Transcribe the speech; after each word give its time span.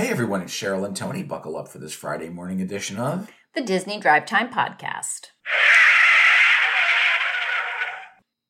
Hey 0.00 0.08
everyone, 0.08 0.40
it's 0.40 0.54
Cheryl 0.54 0.86
and 0.86 0.96
Tony. 0.96 1.22
Buckle 1.22 1.58
up 1.58 1.68
for 1.68 1.76
this 1.76 1.92
Friday 1.92 2.30
morning 2.30 2.62
edition 2.62 2.96
of 2.96 3.30
the 3.54 3.60
Disney 3.60 4.00
Drive 4.00 4.24
Time 4.24 4.48
Podcast. 4.50 5.26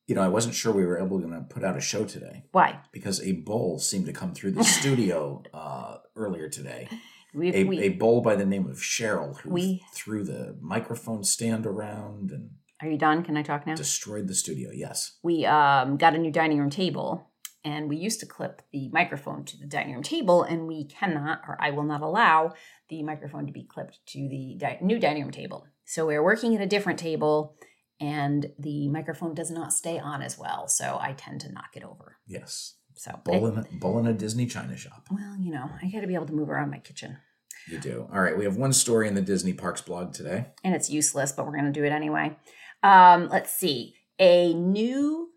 You 0.07 0.15
know, 0.15 0.21
I 0.21 0.29
wasn't 0.29 0.55
sure 0.55 0.71
we 0.71 0.85
were 0.85 0.97
able 0.97 1.19
to 1.19 1.45
put 1.49 1.65
out 1.65 1.75
a 1.75 1.81
show 1.81 2.05
today 2.05 2.45
Why? 2.53 2.79
because 2.93 3.21
a 3.21 3.33
bull 3.33 3.79
seemed 3.79 4.05
to 4.05 4.13
come 4.13 4.33
through 4.33 4.51
the 4.51 4.63
studio 4.79 5.43
uh, 5.53 5.97
earlier 6.15 6.47
today. 6.47 6.87
We, 7.33 7.53
A, 7.53 7.63
we, 7.65 7.79
a 7.81 7.89
bull 7.89 8.21
by 8.21 8.37
the 8.37 8.45
name 8.45 8.69
of 8.69 8.77
Cheryl 8.77 9.37
who 9.41 9.49
We- 9.49 9.83
threw 9.93 10.23
the 10.23 10.57
microphone 10.61 11.25
stand 11.25 11.65
around 11.65 12.31
and 12.31 12.51
are 12.81 12.87
you 12.87 12.97
done? 12.97 13.23
Can 13.23 13.35
I 13.35 13.43
talk 13.43 13.67
now? 13.67 13.75
destroyed 13.75 14.29
the 14.29 14.35
studio. 14.35 14.69
Yes. 14.73 15.17
we 15.21 15.45
um, 15.45 15.97
got 15.97 16.15
a 16.15 16.17
new 16.17 16.31
dining 16.31 16.59
room 16.59 16.69
table 16.69 17.27
and 17.63 17.89
we 17.89 17.97
used 17.97 18.19
to 18.19 18.25
clip 18.25 18.61
the 18.71 18.89
microphone 18.89 19.43
to 19.45 19.57
the 19.57 19.65
dining 19.67 19.93
room 19.93 20.03
table 20.03 20.43
and 20.43 20.67
we 20.67 20.85
cannot 20.85 21.41
or 21.47 21.57
i 21.59 21.69
will 21.71 21.83
not 21.83 22.01
allow 22.01 22.53
the 22.89 23.01
microphone 23.03 23.45
to 23.45 23.53
be 23.53 23.63
clipped 23.63 23.99
to 24.07 24.17
the 24.29 24.55
di- 24.57 24.79
new 24.81 24.99
dining 24.99 25.23
room 25.23 25.31
table 25.31 25.65
so 25.85 26.05
we're 26.05 26.23
working 26.23 26.55
at 26.55 26.61
a 26.61 26.65
different 26.65 26.99
table 26.99 27.55
and 27.99 28.47
the 28.57 28.87
microphone 28.89 29.33
does 29.35 29.51
not 29.51 29.71
stay 29.73 29.99
on 29.99 30.21
as 30.21 30.37
well 30.37 30.67
so 30.67 30.97
i 31.01 31.13
tend 31.13 31.39
to 31.41 31.51
knock 31.51 31.75
it 31.75 31.83
over 31.83 32.17
Yes. 32.27 32.75
so 32.95 33.19
it- 33.27 33.43
in, 33.43 33.79
bull 33.79 33.99
in 33.99 34.07
a 34.07 34.13
Disney 34.13 34.45
China 34.47 34.75
shop. 34.75 35.07
well 35.11 35.35
you 35.39 35.51
know 35.51 35.69
i 35.81 35.89
got 35.89 36.01
to 36.01 36.07
be 36.07 36.15
able 36.15 36.25
to 36.27 36.33
move 36.33 36.49
around 36.49 36.71
my 36.71 36.79
kitchen 36.79 37.17
You 37.67 37.77
do. 37.79 38.07
All 38.11 38.19
right. 38.19 38.35
We 38.35 38.45
have 38.45 38.57
one 38.57 38.73
story 38.73 39.07
in 39.07 39.13
the 39.13 39.21
Disney 39.21 39.53
Parks 39.53 39.81
blog 39.83 40.13
today. 40.13 40.47
and 40.63 40.73
it's 40.73 40.89
useless, 40.89 41.31
but 41.31 41.45
we're 41.45 41.51
going 41.59 41.71
to 41.71 41.79
do 41.79 41.85
it 41.85 41.91
anyway. 41.91 42.35
Um, 42.81 43.29
let's 43.29 43.53
see. 43.53 43.93
A 44.17 44.51
new 44.55 45.29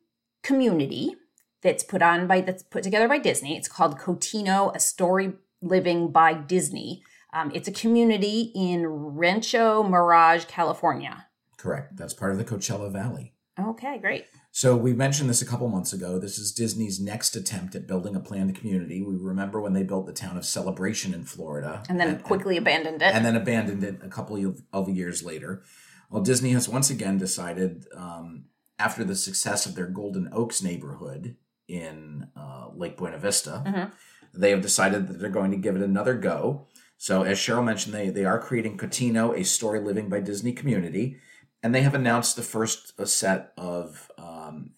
community 0.43 1.17
that's 1.65 1.83
put 1.83 2.03
on 2.03 2.29
by 2.29 2.43
that's 2.43 2.63
put 2.63 2.85
together 2.85 3.09
by 3.09 3.19
Disney. 3.19 3.57
It's 3.57 3.67
called 3.67 3.99
Cotino, 3.99 4.73
a 4.77 4.79
story 4.79 5.33
living 5.61 6.13
by 6.13 6.35
Disney. 6.35 7.03
Um, 7.33 7.51
it's 7.53 7.67
a 7.67 7.73
community 7.73 8.53
in 8.55 8.87
Rancho 8.87 9.83
Mirage, 9.83 10.45
California. 10.45 11.27
Correct. 11.57 11.97
That's 11.97 12.15
part 12.15 12.31
of 12.31 12.39
the 12.39 12.45
Coachella 12.45 12.93
Valley. 12.93 13.33
Okay, 13.59 13.99
great. 13.99 14.27
So 14.53 14.77
we 14.77 14.93
mentioned 14.93 15.29
this 15.29 15.43
a 15.43 15.47
couple 15.47 15.69
months 15.69 15.93
ago. 15.93 16.19
This 16.19 16.39
is 16.39 16.53
Disney's 16.53 17.01
next 17.01 17.35
attempt 17.35 17.75
at 17.75 17.89
building 17.89 18.15
a 18.15 18.21
planned 18.21 18.55
community. 18.57 19.03
We 19.03 19.17
remember 19.17 19.61
when 19.61 19.73
they 19.73 19.83
built 19.83 20.07
the 20.07 20.13
town 20.13 20.37
of 20.37 20.45
Celebration 20.45 21.13
in 21.15 21.25
Florida, 21.25 21.83
And 21.89 21.99
then 21.99 22.21
quickly 22.21 22.57
abandoned 22.57 23.03
it. 23.03 23.13
and 23.15 23.25
then 23.25 23.35
abandoned 23.35 23.83
it 23.83 23.99
a 24.03 24.09
couple 24.09 24.37
of, 24.47 24.63
of 24.73 24.89
years 24.89 25.25
later. 25.25 25.65
Well, 26.11 26.23
Disney 26.23 26.51
has 26.53 26.69
once 26.69 26.91
again 26.91 27.19
decided, 27.19 27.87
um, 27.97 28.45
after 28.79 29.03
the 29.05 29.17
success 29.17 29.67
of 29.67 29.75
their 29.77 29.87
Golden 29.87 30.29
Oaks 30.33 30.63
neighborhood 30.63 31.37
in 31.69 32.29
uh, 32.37 32.69
Lake 32.75 32.97
Buena 32.97 33.19
Vista, 33.19 33.63
Mhm. 33.67 33.93
they 34.35 34.51
have 34.51 34.63
decided 34.63 35.09
that 35.09 35.19
they're 35.19 35.31
going 35.31 35.51
to 35.51 35.57
give 35.57 35.77
it 35.77 35.83
another 35.83 36.15
go. 36.15 36.67
So, 36.97 37.23
as 37.23 37.39
Cheryl 37.39 37.65
mentioned, 37.65 37.95
they 37.95 38.11
they 38.11 38.25
are 38.25 38.39
creating 38.39 38.79
Cotino, 38.79 39.39
a 39.39 39.45
story 39.45 39.81
living 39.81 40.09
by 40.09 40.21
Disney 40.21 40.53
community, 40.53 41.17
and 41.63 41.75
they 41.75 41.83
have 41.83 41.95
announced 41.95 42.37
the 42.37 42.43
first 42.43 42.93
uh, 42.99 43.05
set 43.05 43.53
of 43.57 44.11
um, 44.19 44.71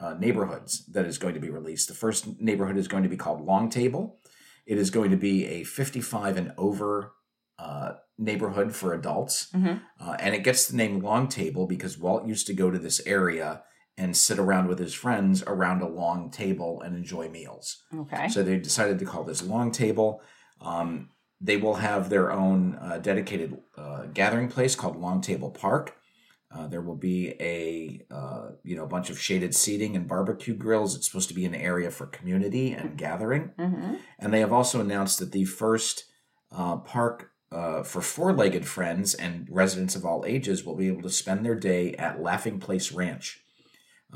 uh, 0.00 0.14
neighborhoods 0.14 0.84
that 0.86 1.04
is 1.06 1.18
going 1.18 1.34
to 1.34 1.40
be 1.40 1.50
released. 1.50 1.88
The 1.88 1.94
first 1.94 2.40
neighborhood 2.40 2.76
is 2.76 2.88
going 2.88 3.02
to 3.04 3.08
be 3.08 3.16
called 3.16 3.44
Long 3.44 3.70
Table. 3.70 4.20
It 4.66 4.78
is 4.78 4.90
going 4.90 5.10
to 5.10 5.16
be 5.16 5.46
a 5.46 5.64
55 5.64 6.36
and 6.36 6.52
over 6.56 7.12
uh, 7.58 7.92
neighborhood 8.18 8.74
for 8.74 8.92
adults. 8.94 9.50
Mhm. 9.52 9.80
Uh, 10.00 10.16
and 10.18 10.34
it 10.34 10.42
gets 10.44 10.66
the 10.66 10.76
name 10.76 11.00
Long 11.00 11.28
Table 11.28 11.66
because 11.66 11.98
Walt 11.98 12.26
used 12.26 12.46
to 12.48 12.54
go 12.54 12.70
to 12.70 12.78
this 12.78 13.00
area 13.06 13.62
and 13.96 14.16
sit 14.16 14.38
around 14.38 14.68
with 14.68 14.78
his 14.78 14.94
friends 14.94 15.42
around 15.46 15.82
a 15.82 15.88
long 15.88 16.30
table 16.30 16.82
and 16.82 16.96
enjoy 16.96 17.28
meals. 17.28 17.84
Okay. 17.94 18.28
So 18.28 18.42
they 18.42 18.58
decided 18.58 18.98
to 18.98 19.04
call 19.04 19.24
this 19.24 19.42
Long 19.42 19.70
Table. 19.70 20.20
Um, 20.60 21.10
they 21.40 21.56
will 21.56 21.74
have 21.74 22.10
their 22.10 22.32
own 22.32 22.76
uh, 22.80 22.98
dedicated 22.98 23.56
uh, 23.76 24.06
gathering 24.12 24.48
place 24.48 24.74
called 24.74 24.96
Long 24.96 25.20
Table 25.20 25.50
Park. 25.50 25.96
Uh, 26.54 26.68
there 26.68 26.80
will 26.80 26.96
be 26.96 27.34
a 27.40 28.04
uh, 28.14 28.50
you 28.62 28.76
know 28.76 28.84
a 28.84 28.88
bunch 28.88 29.10
of 29.10 29.18
shaded 29.18 29.54
seating 29.54 29.96
and 29.96 30.08
barbecue 30.08 30.54
grills. 30.54 30.94
It's 30.94 31.06
supposed 31.06 31.28
to 31.28 31.34
be 31.34 31.44
an 31.44 31.54
area 31.54 31.90
for 31.90 32.06
community 32.06 32.72
and 32.72 32.96
gathering. 32.96 33.50
hmm 33.58 33.94
And 34.18 34.32
they 34.32 34.40
have 34.40 34.52
also 34.52 34.80
announced 34.80 35.18
that 35.18 35.32
the 35.32 35.44
first 35.44 36.04
uh, 36.52 36.76
park 36.76 37.30
uh, 37.50 37.82
for 37.82 38.00
four 38.00 38.32
legged 38.32 38.66
friends 38.66 39.14
and 39.14 39.46
residents 39.50 39.94
of 39.94 40.04
all 40.04 40.24
ages 40.26 40.64
will 40.64 40.76
be 40.76 40.88
able 40.88 41.02
to 41.02 41.10
spend 41.10 41.44
their 41.44 41.54
day 41.54 41.94
at 41.94 42.22
Laughing 42.22 42.58
Place 42.58 42.92
Ranch. 42.92 43.43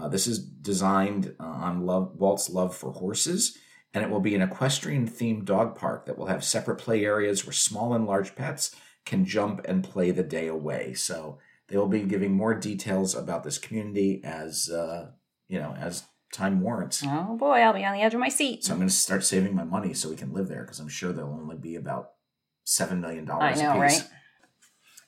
Uh, 0.01 0.09
this 0.09 0.27
is 0.27 0.39
designed 0.39 1.35
uh, 1.41 1.45
on 1.45 1.87
love, 1.87 2.15
Walt's 2.17 2.51
love 2.51 2.77
for 2.77 2.93
horses, 2.93 3.57
and 3.93 4.05
it 4.05 4.11
will 4.11 4.21
be 4.21 4.35
an 4.35 4.43
equestrian 4.43 5.09
themed 5.09 5.45
dog 5.45 5.77
park 5.77 6.07
that 6.07 6.19
will 6.19 6.27
have 6.27 6.45
separate 6.45 6.77
play 6.77 7.05
areas 7.05 7.45
where 7.45 7.53
small 7.53 7.95
and 7.95 8.07
large 8.07 8.35
pets 8.35 8.75
can 9.05 9.25
jump 9.25 9.61
and 9.65 9.83
play 9.83 10.11
the 10.11 10.23
day 10.23 10.47
away. 10.47 10.95
So 10.95 11.39
they 11.69 11.77
will 11.77 11.89
be 11.89 12.03
giving 12.03 12.33
more 12.33 12.55
details 12.55 13.15
about 13.15 13.45
this 13.45 13.59
community 13.59 14.21
as 14.25 14.71
uh, 14.71 15.11
you 15.49 15.59
know 15.59 15.75
as 15.79 16.05
time 16.33 16.61
warrants. 16.61 17.03
Oh 17.05 17.37
boy, 17.37 17.59
I'll 17.61 17.73
be 17.73 17.85
on 17.85 17.95
the 17.95 18.03
edge 18.03 18.15
of 18.15 18.21
my 18.21 18.29
seat. 18.29 18.65
So 18.65 18.73
I'm 18.73 18.79
going 18.79 18.89
to 18.89 18.95
start 18.95 19.25
saving 19.25 19.55
my 19.55 19.65
money 19.65 19.95
so 19.95 20.11
we 20.11 20.17
can 20.17 20.33
live 20.33 20.49
there 20.49 20.63
because 20.63 20.81
I'm 20.81 20.89
sure 20.89 21.13
there'll 21.13 21.33
only 21.33 21.57
be 21.57 21.77
about 21.77 22.11
seven 22.65 23.01
million 23.01 23.25
dollars. 23.25 23.59
I 23.59 23.63
know, 23.63 23.81
right? 23.81 24.03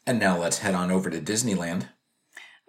And 0.07 0.19
now 0.19 0.39
let's 0.39 0.59
head 0.59 0.75
on 0.75 0.91
over 0.91 1.11
to 1.11 1.21
Disneyland. 1.21 1.89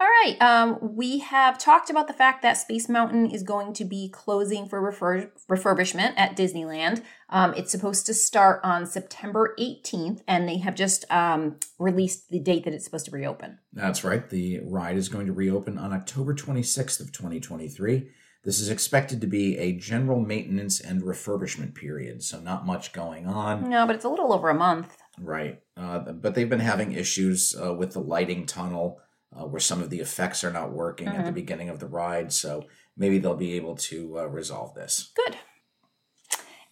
All 0.02 0.08
right. 0.08 0.36
Um, 0.40 0.96
we 0.96 1.20
have 1.20 1.58
talked 1.58 1.88
about 1.88 2.08
the 2.08 2.12
fact 2.12 2.42
that 2.42 2.54
Space 2.54 2.88
Mountain 2.88 3.30
is 3.30 3.44
going 3.44 3.72
to 3.74 3.84
be 3.84 4.08
closing 4.08 4.66
for 4.66 4.80
refur- 4.80 5.30
refurbishment 5.48 6.14
at 6.16 6.36
Disneyland. 6.36 7.02
Um, 7.28 7.54
it's 7.54 7.70
supposed 7.70 8.06
to 8.06 8.14
start 8.14 8.58
on 8.64 8.84
September 8.84 9.54
18th, 9.60 10.22
and 10.26 10.48
they 10.48 10.58
have 10.58 10.74
just 10.74 11.04
um, 11.08 11.54
released 11.78 12.30
the 12.30 12.40
date 12.40 12.64
that 12.64 12.74
it's 12.74 12.84
supposed 12.84 13.04
to 13.04 13.12
reopen. 13.12 13.60
That's 13.72 14.02
right. 14.02 14.28
The 14.28 14.58
ride 14.64 14.96
is 14.96 15.08
going 15.08 15.26
to 15.26 15.32
reopen 15.32 15.78
on 15.78 15.92
October 15.92 16.34
26th 16.34 16.98
of 16.98 17.12
2023. 17.12 18.08
This 18.42 18.58
is 18.58 18.70
expected 18.70 19.20
to 19.20 19.28
be 19.28 19.56
a 19.56 19.70
general 19.70 20.18
maintenance 20.20 20.80
and 20.80 21.02
refurbishment 21.02 21.76
period, 21.76 22.24
so 22.24 22.40
not 22.40 22.66
much 22.66 22.92
going 22.92 23.28
on. 23.28 23.70
No, 23.70 23.86
but 23.86 23.94
it's 23.94 24.04
a 24.04 24.08
little 24.08 24.32
over 24.32 24.50
a 24.50 24.54
month. 24.54 24.96
Right. 25.20 25.62
Uh, 25.76 26.00
but 26.00 26.34
they've 26.34 26.50
been 26.50 26.58
having 26.58 26.90
issues 26.90 27.54
uh, 27.54 27.72
with 27.72 27.92
the 27.92 28.00
lighting 28.00 28.46
tunnel 28.46 28.98
uh, 29.36 29.44
where 29.46 29.60
some 29.60 29.82
of 29.82 29.90
the 29.90 30.00
effects 30.00 30.44
are 30.44 30.52
not 30.52 30.72
working 30.72 31.08
at 31.08 31.24
the 31.24 31.30
Mhm. 31.30 31.34
beginning 31.34 31.68
of 31.68 31.78
the 31.80 31.86
ride. 31.86 32.32
So 32.32 32.64
maybe 32.96 33.18
they'll 33.18 33.34
be 33.36 33.52
able 33.54 33.76
to 33.76 34.18
uh, 34.20 34.24
resolve 34.26 34.74
this. 34.74 35.10
Good. 35.16 35.36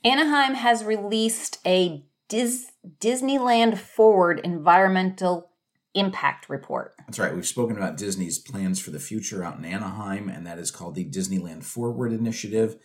Anaheim 0.05 0.55
has 0.55 0.85
released 0.85 1.59
a 1.67 2.05
Dis- 2.29 2.71
Disneyland 3.01 3.77
Forward 3.77 4.41
environmental 4.45 5.51
impact 5.95 6.49
report. 6.49 6.95
That's 7.07 7.19
right. 7.19 7.35
We've 7.35 7.47
spoken 7.47 7.77
about 7.77 7.97
Disney's 7.97 8.39
plans 8.39 8.79
for 8.79 8.93
the 8.93 9.01
future 9.01 9.43
out 9.43 9.59
in 9.59 9.65
Anaheim, 9.65 10.29
and 10.29 10.47
that 10.47 10.59
is 10.59 10.71
called 10.71 10.95
the 10.95 11.05
Disneyland 11.11 11.65
Forward 11.65 12.13
Initiative, 12.13 12.77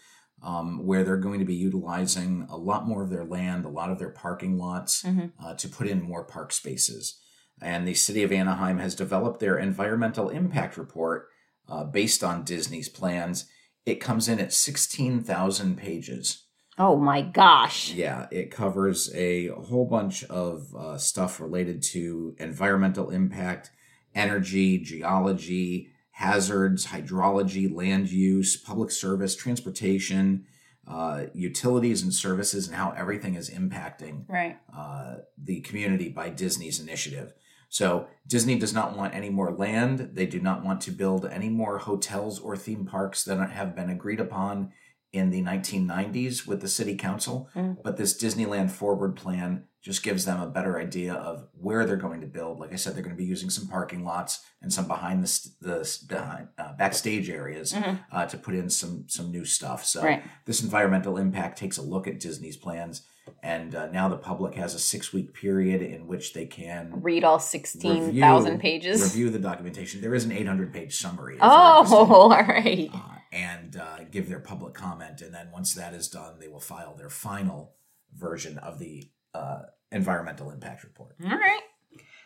um, 0.42 0.84
where 0.86 1.04
they're 1.04 1.16
going 1.18 1.40
to 1.40 1.46
be 1.46 1.54
utilizing 1.56 2.48
a 2.50 2.58
lot 2.58 2.88
more 2.88 3.04
of 3.04 3.12
their 3.12 3.24
land, 3.24 3.64
a 3.66 3.70
lot 3.70 3.92
of 3.92 4.00
their 4.00 4.10
parking 4.10 4.58
lots 4.58 5.04
Mhm. 5.04 5.32
uh, 5.40 5.54
to 5.54 5.70
put 5.70 5.88
in 5.88 6.02
more 6.02 6.24
park 6.26 6.52
spaces. 6.52 7.20
And 7.62 7.88
the 7.88 7.94
city 7.94 8.22
of 8.24 8.32
Anaheim 8.32 8.80
has 8.80 8.96
developed 8.96 9.40
their 9.40 9.58
environmental 9.58 10.30
impact 10.30 10.78
report 10.78 11.30
uh, 11.70 11.84
based 11.86 12.24
on 12.24 12.44
Disney's 12.44 12.90
plans. 12.90 13.46
It 13.86 13.96
comes 14.02 14.28
in 14.28 14.40
at 14.40 14.54
16,000 14.54 15.78
pages. 15.78 16.44
Oh 16.78 16.98
my 16.98 17.22
gosh. 17.22 17.94
Yeah, 17.94 18.28
it 18.32 18.52
covers 18.52 19.10
a 19.16 19.48
whole 19.48 19.86
bunch 19.86 20.26
of 20.26 20.76
uh, 20.76 20.98
stuff 20.98 21.40
related 21.40 21.82
to 21.94 22.36
environmental 22.38 23.10
impact, 23.12 23.72
energy, 24.14 24.78
geology, 24.80 25.90
hazards, 26.12 26.88
hydrology, 26.88 27.74
land 27.74 28.10
use, 28.10 28.58
public 28.58 28.92
service, 28.92 29.36
transportation, 29.36 30.46
uh, 30.88 31.24
utilities 31.34 32.04
and 32.04 32.14
services, 32.14 32.68
and 32.68 32.76
how 32.76 32.92
everything 32.92 33.36
is 33.36 33.50
impacting 33.50 34.24
Right. 34.30 34.58
uh, 34.76 35.16
the 35.42 35.62
community 35.62 36.10
by 36.10 36.30
Disney's 36.30 36.80
initiative. 36.80 37.34
So 37.70 38.08
Disney 38.28 38.58
does 38.58 38.74
not 38.74 38.96
want 38.96 39.14
any 39.14 39.30
more 39.30 39.52
land. 39.52 40.12
They 40.14 40.26
do 40.26 40.40
not 40.40 40.64
want 40.64 40.82
to 40.82 40.92
build 40.92 41.26
any 41.26 41.50
more 41.50 41.80
hotels 41.80 42.40
or 42.40 42.56
theme 42.56 42.86
parks 42.86 43.24
that 43.26 43.38
have 43.50 43.76
been 43.76 43.90
agreed 43.90 44.20
upon 44.20 44.72
in 45.14 45.30
the 45.30 45.42
1990s 45.42 46.46
with 46.46 46.62
the 46.62 46.68
city 46.68 46.96
council. 46.96 47.50
Mm. 47.56 47.78
But 47.84 47.98
this 47.98 48.22
Disneyland 48.22 48.72
Forward 48.72 49.16
plan 49.16 49.66
just 49.82 50.04
gives 50.04 50.26
them 50.26 50.42
a 50.42 50.48
better 50.48 50.80
idea 50.80 51.14
of 51.14 51.48
where 51.54 51.86
they're 51.86 51.96
going 51.96 52.20
to 52.22 52.28
build. 52.28 52.60
Like 52.60 52.74
I 52.74 52.76
said, 52.76 52.96
they're 52.96 53.04
going 53.04 53.16
to 53.16 53.22
be 53.22 53.24
using 53.30 53.50
some 53.52 53.68
parking 53.68 54.04
lots 54.04 54.44
and 54.62 54.74
some 54.74 54.88
behind 54.88 55.24
the, 55.24 55.50
the 55.62 56.06
behind, 56.10 56.48
uh, 56.58 56.74
backstage 56.74 57.30
areas 57.30 57.72
Mhm. 57.74 58.00
uh, 58.12 58.26
to 58.26 58.38
put 58.38 58.56
in 58.56 58.70
some 58.70 59.06
some 59.08 59.32
new 59.32 59.46
stuff. 59.46 59.86
So 59.86 60.02
Right. 60.04 60.24
this 60.46 60.64
environmental 60.64 61.18
impact 61.18 61.58
takes 61.60 61.78
a 61.78 61.84
look 61.84 62.08
at 62.08 62.20
Disney's 62.20 62.58
plans, 62.58 63.04
and 63.44 63.76
uh, 63.76 63.88
now 63.88 64.08
the 64.08 64.18
public 64.18 64.56
has 64.56 64.74
a 64.76 64.80
six 64.80 65.12
week 65.14 65.34
period 65.34 65.82
in 65.82 66.08
which 66.08 66.34
they 66.34 66.46
can 66.46 67.02
Read 67.02 67.24
all 67.24 67.40
16,000 67.40 68.60
pages. 68.60 69.02
review 69.02 69.30
the 69.30 69.40
documentation. 69.40 70.02
There 70.02 70.16
is 70.16 70.26
an 70.26 70.32
800 70.32 70.74
page 70.74 70.96
summary. 70.96 71.38
Oh, 71.42 71.86
all 72.10 72.30
right. 72.30 72.90
uh, 72.94 73.00
and 73.32 73.76
uh, 73.78 74.04
give 74.12 74.30
their 74.30 74.40
public 74.40 74.74
comment, 74.74 75.22
and 75.22 75.34
then 75.34 75.50
once 75.52 75.74
that 75.74 75.94
is 75.94 76.08
done, 76.08 76.40
they 76.40 76.48
will 76.48 76.60
file 76.60 76.96
their 76.96 77.10
final 77.10 77.74
version 78.14 78.58
of 78.60 78.80
the 78.80 79.10
uh, 79.34 79.64
environmental 79.92 80.52
impact 80.52 80.84
report. 80.84 81.16
All 81.24 81.38
right. 81.38 81.62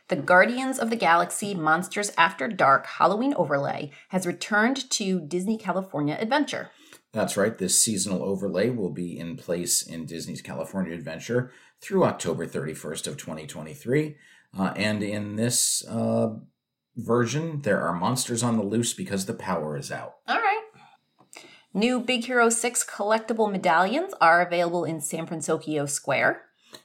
The 0.10 0.16
Guardians 0.16 0.80
of 0.80 0.90
the 0.90 0.96
Galaxy 0.96 1.54
Monsters 1.54 2.12
After 2.18 2.48
Dark 2.48 2.88
Halloween 2.88 3.34
overlay 3.36 3.92
has 4.10 4.26
returned 4.26 4.90
to 4.92 5.20
Disney 5.20 5.56
California 5.56 6.18
Adventure. 6.20 6.72
That's 7.12 7.36
right. 7.36 7.58
This 7.58 7.80
seasonal 7.80 8.24
overlay 8.24 8.70
will 8.70 8.92
be 8.92 9.18
in 9.18 9.36
place 9.36 9.82
in 9.82 10.06
Disney's 10.06 10.42
California 10.42 10.94
Adventure 10.94 11.52
through 11.82 12.04
October 12.04 12.46
31st 12.46 13.08
of 13.08 13.18
2023. 13.18 14.16
Uh, 14.58 14.74
and 14.76 15.02
in 15.02 15.36
this 15.36 15.84
uh, 15.88 16.36
version, 16.96 17.62
there 17.62 17.82
are 17.82 17.94
monsters 17.94 18.44
on 18.44 18.58
the 18.58 18.64
loose 18.64 18.94
because 18.94 19.26
the 19.26 19.34
power 19.34 19.76
is 19.76 19.92
out. 19.92 20.16
All 20.28 20.38
right. 20.38 20.62
New 21.74 22.00
Big 22.00 22.26
Hero 22.26 22.50
6 22.50 22.86
collectible 22.86 23.52
medallions 23.52 24.14
are 24.20 24.42
available 24.42 24.86
in 24.86 25.02
San 25.02 25.26
Francisco 25.26 25.86
Square. 25.86 26.44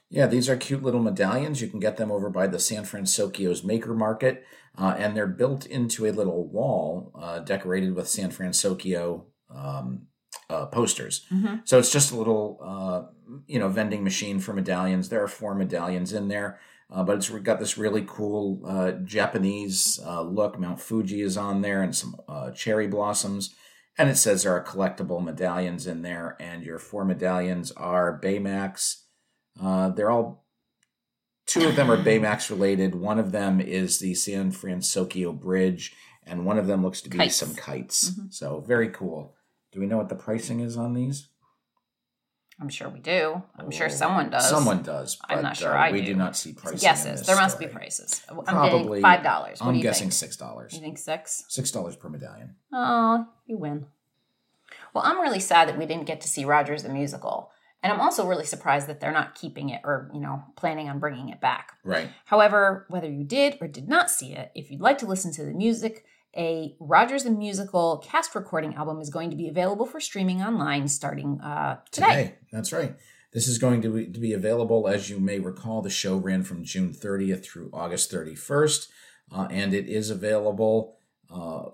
Yeah, 0.09 0.27
these 0.27 0.47
are 0.47 0.55
cute 0.55 0.83
little 0.83 1.01
medallions. 1.01 1.61
You 1.61 1.67
can 1.67 1.79
get 1.79 1.97
them 1.97 2.11
over 2.11 2.29
by 2.29 2.47
the 2.47 2.59
San 2.59 2.85
Francisco's 2.85 3.63
Maker 3.63 3.93
Market, 3.93 4.43
uh, 4.77 4.95
and 4.97 5.15
they're 5.15 5.27
built 5.27 5.65
into 5.65 6.05
a 6.05 6.11
little 6.11 6.47
wall 6.47 7.11
uh, 7.19 7.39
decorated 7.39 7.95
with 7.95 8.07
San 8.07 8.31
Francisco 8.31 9.25
um, 9.53 10.07
uh, 10.49 10.65
posters. 10.67 11.25
Mm-hmm. 11.31 11.57
So 11.63 11.79
it's 11.79 11.91
just 11.91 12.11
a 12.11 12.15
little, 12.17 12.59
uh, 12.63 13.03
you 13.47 13.59
know, 13.59 13.67
vending 13.69 14.03
machine 14.03 14.39
for 14.39 14.53
medallions. 14.53 15.09
There 15.09 15.23
are 15.23 15.27
four 15.27 15.55
medallions 15.55 16.13
in 16.13 16.27
there, 16.27 16.59
uh, 16.91 17.03
but 17.03 17.17
it's 17.17 17.29
got 17.29 17.59
this 17.59 17.77
really 17.77 18.03
cool 18.07 18.61
uh, 18.65 18.91
Japanese 19.03 19.99
uh, 20.05 20.21
look. 20.21 20.59
Mount 20.59 20.79
Fuji 20.79 21.21
is 21.21 21.37
on 21.37 21.61
there, 21.61 21.81
and 21.81 21.95
some 21.95 22.15
uh, 22.27 22.51
cherry 22.51 22.87
blossoms. 22.87 23.55
And 23.97 24.09
it 24.09 24.17
says 24.17 24.43
there 24.43 24.53
are 24.53 24.63
collectible 24.63 25.23
medallions 25.23 25.87
in 25.87 26.01
there, 26.01 26.35
and 26.39 26.63
your 26.63 26.79
four 26.79 27.05
medallions 27.05 27.71
are 27.71 28.19
Baymax. 28.21 29.03
Uh, 29.61 29.89
they're 29.89 30.11
all 30.11 30.45
two 31.45 31.67
of 31.67 31.75
them 31.75 31.89
are 31.89 31.97
Baymax 32.03 32.49
related. 32.49 32.93
One 32.95 33.19
of 33.19 33.31
them 33.31 33.61
is 33.61 33.99
the 33.99 34.13
San 34.13 34.51
Francisco 34.51 35.31
Bridge, 35.31 35.95
and 36.25 36.45
one 36.45 36.57
of 36.57 36.67
them 36.67 36.83
looks 36.83 37.01
to 37.01 37.09
be 37.09 37.17
Kites. 37.17 37.35
some 37.37 37.55
kites. 37.55 38.11
Mhm. 38.11 38.33
So 38.33 38.59
very 38.67 38.89
cool. 38.89 39.34
Do 39.75 39.81
we 39.81 39.87
know 39.87 39.97
what 39.97 40.07
the 40.07 40.15
pricing 40.15 40.61
is 40.61 40.77
on 40.77 40.93
these? 40.93 41.27
I'm 42.61 42.69
sure 42.69 42.87
we 42.87 42.99
do. 43.01 43.43
I'm 43.59 43.69
sure 43.69 43.87
Oh, 43.87 43.89
someone 43.89 44.29
does. 44.29 44.49
Someone 44.49 44.81
does. 44.81 45.19
I'm 45.27 45.41
not 45.41 45.57
sure 45.57 45.75
uh, 45.77 45.81
I 45.87 45.91
we 45.91 45.99
do. 45.99 46.07
do 46.07 46.15
not 46.15 46.37
see 46.37 46.53
prices. 46.53 46.81
guesses. 46.81 47.27
There 47.27 47.35
must 47.35 47.59
be 47.59 47.67
prices. 47.67 48.23
I'm 48.29 48.37
Probably 48.45 49.01
five 49.01 49.21
dollars. 49.21 49.59
I'm 49.61 49.73
do 49.73 49.77
you 49.77 49.83
guessing 49.83 50.05
think? 50.05 50.13
six 50.13 50.37
dollars. 50.37 50.73
You 50.73 50.79
think 50.79 50.97
six? 50.97 51.43
Six 51.49 51.71
dollars 51.71 51.97
per 51.97 52.07
medallion. 52.07 52.55
Oh, 52.71 53.27
you 53.45 53.57
win. 53.57 53.87
Well, 54.93 55.03
I'm 55.05 55.19
really 55.19 55.41
sad 55.41 55.67
that 55.67 55.77
we 55.77 55.85
didn't 55.85 56.05
get 56.05 56.21
to 56.21 56.29
see 56.29 56.45
Rogers 56.45 56.83
the 56.83 56.89
musical. 56.89 57.51
And 57.83 57.91
I'm 57.91 57.99
also 57.99 58.25
really 58.25 58.45
surprised 58.45 58.87
that 58.87 59.01
they're 59.01 59.11
not 59.11 59.35
keeping 59.35 59.67
it 59.69 59.81
or, 59.83 60.09
you 60.13 60.21
know, 60.21 60.41
planning 60.55 60.87
on 60.89 60.99
bringing 60.99 61.27
it 61.27 61.41
back. 61.41 61.73
Right. 61.83 62.09
However, 62.23 62.85
whether 62.87 63.11
you 63.11 63.25
did 63.25 63.57
or 63.59 63.67
did 63.67 63.89
not 63.89 64.09
see 64.09 64.31
it, 64.33 64.51
if 64.55 64.71
you'd 64.71 64.79
like 64.81 64.97
to 64.99 65.05
listen 65.05 65.33
to 65.33 65.43
the 65.43 65.51
music, 65.53 66.05
a 66.37 66.75
Rogers 66.79 67.23
the 67.23 67.31
Musical 67.31 67.97
cast 67.97 68.35
recording 68.35 68.75
album 68.75 68.99
is 68.99 69.09
going 69.09 69.29
to 69.29 69.35
be 69.35 69.47
available 69.47 69.85
for 69.85 69.99
streaming 69.99 70.41
online 70.41 70.87
starting 70.87 71.39
uh, 71.41 71.79
today. 71.91 72.07
Today. 72.07 72.35
That's 72.51 72.73
right. 72.73 72.95
This 73.33 73.47
is 73.47 73.57
going 73.57 73.81
to 73.81 73.89
be, 73.89 74.07
to 74.07 74.19
be 74.19 74.33
available, 74.33 74.87
as 74.87 75.09
you 75.09 75.19
may 75.19 75.39
recall. 75.39 75.81
The 75.81 75.89
show 75.89 76.15
ran 76.15 76.43
from 76.43 76.63
June 76.63 76.93
30th 76.93 77.43
through 77.43 77.69
August 77.73 78.11
31st, 78.11 78.87
uh, 79.31 79.47
and 79.51 79.73
it 79.73 79.89
is 79.89 80.09
available 80.09 80.97
uh, 81.29 81.65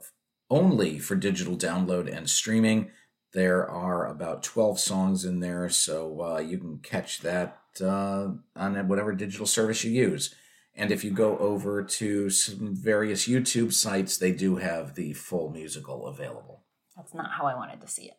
only 0.49 0.97
for 0.97 1.15
digital 1.15 1.55
download 1.55 2.11
and 2.11 2.29
streaming. 2.29 2.89
There 3.33 3.69
are 3.69 4.07
about 4.07 4.43
12 4.43 4.79
songs 4.79 5.23
in 5.23 5.39
there, 5.39 5.69
so 5.69 6.21
uh, 6.21 6.39
you 6.39 6.57
can 6.57 6.79
catch 6.79 7.19
that 7.21 7.59
uh, 7.79 8.29
on 8.55 8.87
whatever 8.87 9.13
digital 9.13 9.45
service 9.45 9.83
you 9.83 9.91
use. 9.91 10.33
And 10.75 10.91
if 10.91 11.03
you 11.03 11.11
go 11.11 11.37
over 11.37 11.83
to 11.83 12.29
some 12.29 12.75
various 12.75 13.27
YouTube 13.27 13.73
sites, 13.73 14.17
they 14.17 14.31
do 14.31 14.55
have 14.57 14.95
the 14.95 15.13
full 15.13 15.49
musical 15.49 16.07
available. 16.07 16.63
That's 16.95 17.13
not 17.13 17.31
how 17.31 17.45
I 17.45 17.55
wanted 17.55 17.81
to 17.81 17.87
see 17.87 18.05
it. 18.05 18.17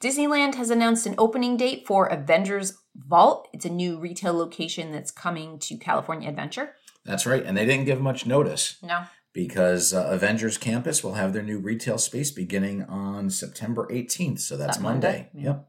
Disneyland 0.00 0.54
has 0.54 0.70
announced 0.70 1.06
an 1.06 1.14
opening 1.18 1.56
date 1.56 1.86
for 1.86 2.06
Avengers 2.06 2.78
Vault. 2.96 3.48
It's 3.52 3.64
a 3.64 3.70
new 3.70 3.98
retail 3.98 4.32
location 4.32 4.92
that's 4.92 5.10
coming 5.10 5.58
to 5.60 5.76
California 5.76 6.28
Adventure. 6.28 6.74
That's 7.04 7.26
right, 7.26 7.44
and 7.44 7.56
they 7.56 7.66
didn't 7.66 7.86
give 7.86 8.00
much 8.00 8.24
notice. 8.26 8.76
No. 8.82 9.04
because 9.32 9.92
uh, 9.94 10.08
Avengers 10.10 10.56
Campus 10.58 11.04
will 11.04 11.14
have 11.14 11.32
their 11.32 11.42
new 11.42 11.58
retail 11.58 11.98
space 11.98 12.30
beginning 12.30 12.82
on 12.84 13.30
September 13.30 13.86
18th. 13.90 14.40
So 14.40 14.56
that's 14.56 14.78
that 14.78 14.82
Monday. 14.82 15.06
Monday? 15.06 15.30
Yeah. 15.34 15.44
Yep. 15.44 15.68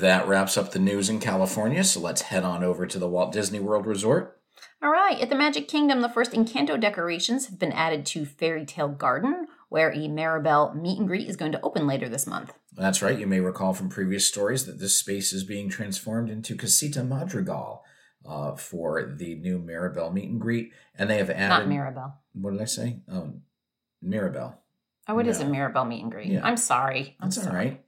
That 0.00 0.28
wraps 0.28 0.56
up 0.56 0.72
the 0.72 0.78
news 0.80 1.08
in 1.08 1.20
California. 1.20 1.84
So 1.84 2.00
let's 2.00 2.22
head 2.22 2.42
on 2.44 2.64
over 2.64 2.86
to 2.86 2.98
the 2.98 3.08
Walt 3.08 3.32
Disney 3.32 3.60
World 3.60 3.86
Resort. 3.86 4.40
All 4.84 4.90
right, 4.90 5.18
at 5.18 5.30
the 5.30 5.34
Magic 5.34 5.66
Kingdom, 5.66 6.02
the 6.02 6.10
first 6.10 6.32
Encanto 6.32 6.78
decorations 6.78 7.46
have 7.46 7.58
been 7.58 7.72
added 7.72 8.04
to 8.04 8.26
Fairy 8.26 8.66
Tale 8.66 8.88
Garden, 8.88 9.46
where 9.70 9.90
a 9.90 10.08
Maribel 10.08 10.78
meet 10.78 10.98
and 10.98 11.08
greet 11.08 11.26
is 11.26 11.36
going 11.36 11.52
to 11.52 11.60
open 11.62 11.86
later 11.86 12.06
this 12.06 12.26
month. 12.26 12.52
That's 12.74 13.00
right. 13.00 13.18
You 13.18 13.26
may 13.26 13.40
recall 13.40 13.72
from 13.72 13.88
previous 13.88 14.26
stories 14.26 14.66
that 14.66 14.78
this 14.78 14.94
space 14.94 15.32
is 15.32 15.42
being 15.42 15.70
transformed 15.70 16.28
into 16.28 16.54
Casita 16.54 17.02
Madrigal 17.02 17.82
uh, 18.26 18.56
for 18.56 19.10
the 19.16 19.36
new 19.36 19.58
Maribel 19.58 20.12
meet 20.12 20.28
and 20.28 20.38
greet. 20.38 20.72
And 20.98 21.08
they 21.08 21.16
have 21.16 21.30
added 21.30 21.66
Not. 21.66 21.74
Maribel. 21.74 22.12
What 22.34 22.50
did 22.50 22.60
I 22.60 22.66
say? 22.66 23.00
Oh, 23.10 23.32
Mirabel. 24.02 24.60
Oh, 25.08 25.18
it 25.18 25.26
is 25.26 25.40
a 25.40 25.44
No. 25.44 25.52
Maribel 25.52 25.88
meet 25.88 26.02
and 26.02 26.12
greet. 26.12 26.26
Yeah. 26.30 26.44
I'm 26.44 26.58
sorry. 26.58 27.16
I'm 27.20 27.28
That's 27.30 27.38
all 27.38 27.44
sorry. 27.44 27.56
right. 27.56 27.84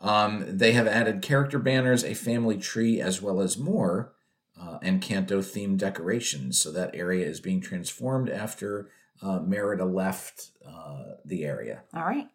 Um, 0.00 0.44
they 0.48 0.72
have 0.72 0.88
added 0.88 1.22
character 1.22 1.60
banners, 1.60 2.02
a 2.02 2.14
family 2.14 2.58
tree, 2.58 3.00
as 3.00 3.22
well 3.22 3.40
as 3.40 3.56
more 3.56 4.14
uh, 4.60 4.78
Encanto 4.80 5.38
themed 5.38 5.78
decorations. 5.78 6.60
So 6.60 6.70
that 6.72 6.94
area 6.94 7.26
is 7.26 7.40
being 7.40 7.60
transformed 7.60 8.30
after 8.30 8.90
uh, 9.22 9.40
Merida 9.40 9.84
left 9.84 10.50
uh, 10.66 11.14
the 11.24 11.44
area. 11.44 11.82
All 11.94 12.04
right. 12.04 12.28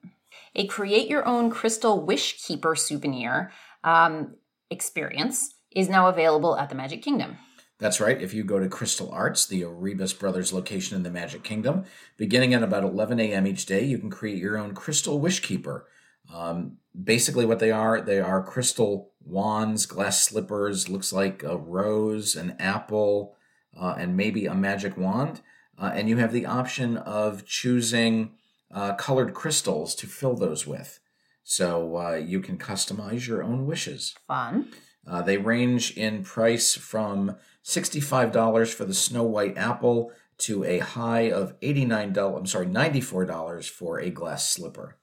A 0.56 0.68
create 0.68 1.10
your 1.10 1.28
own 1.28 1.50
crystal 1.50 2.02
wish 2.06 2.46
keeper 2.46 2.76
souvenir 2.76 3.52
um, 3.84 4.36
experience 4.70 5.56
is 5.72 5.90
now 5.90 6.08
available 6.08 6.58
at 6.58 6.70
the 6.70 6.76
Magic 6.76 7.02
Kingdom. 7.02 7.38
That's 7.80 8.02
right. 8.02 8.22
If 8.22 8.34
you 8.34 8.44
go 8.44 8.60
to 8.60 8.68
Crystal 8.68 9.10
Arts, 9.12 9.48
the 9.48 9.62
Arribas 9.62 10.18
Brothers 10.18 10.52
location 10.52 10.98
in 10.98 11.04
the 11.04 11.10
Magic 11.10 11.44
Kingdom, 11.44 11.86
beginning 12.18 12.54
at 12.54 12.62
about 12.62 12.84
11 12.84 13.20
a.m. 13.22 13.48
each 13.48 13.66
day, 13.66 13.86
you 13.86 13.98
can 13.98 14.10
create 14.10 14.38
your 14.38 14.58
own 14.58 14.74
crystal 14.74 15.20
wish 15.20 15.42
keeper. 15.42 15.88
Um, 16.34 16.78
basically, 17.04 17.46
what 17.46 17.60
they 17.60 17.72
are, 17.72 18.02
they 18.02 18.20
are 18.20 18.44
crystal 18.44 19.12
wands, 19.24 19.86
glass 19.86 20.24
slippers, 20.24 20.90
looks 20.90 21.12
like 21.12 21.44
a 21.44 21.58
rose, 21.58 22.36
an 22.36 22.56
apple, 22.60 23.36
uh, 23.80 23.96
and 23.98 24.18
maybe 24.18 24.46
a 24.46 24.56
magic 24.56 24.98
wand. 24.98 25.42
Uh, 25.78 25.92
and 25.94 26.10
you 26.10 26.18
have 26.18 26.34
the 26.34 26.46
option 26.46 26.98
of 26.98 27.46
choosing 27.46 28.32
uh, 28.72 28.94
colored 28.96 29.34
crystals 29.34 29.96
to 29.96 30.08
fill 30.08 30.36
those 30.36 30.68
with. 30.68 31.00
So 31.44 31.98
uh, 31.98 32.16
you 32.16 32.42
can 32.42 32.58
customize 32.58 33.28
your 33.28 33.42
own 33.42 33.66
wishes. 33.66 34.14
Fun. 34.28 34.72
Uh, 35.08 35.22
they 35.22 35.38
range 35.38 35.98
in 35.98 36.24
price 36.24 36.76
from 36.76 37.38
$65 37.66 38.74
for 38.74 38.86
the 38.86 38.94
Snow 38.94 39.24
White 39.24 39.58
Apple 39.58 40.12
to 40.40 40.64
a 40.64 40.80
high 40.80 41.32
of 41.32 41.60
$89, 41.62 42.38
I'm 42.38 42.46
sorry, 42.46 42.68
$94 42.68 43.70
for 43.70 44.00
a 44.00 44.10
glass 44.10 44.50
slipper. 44.50 44.98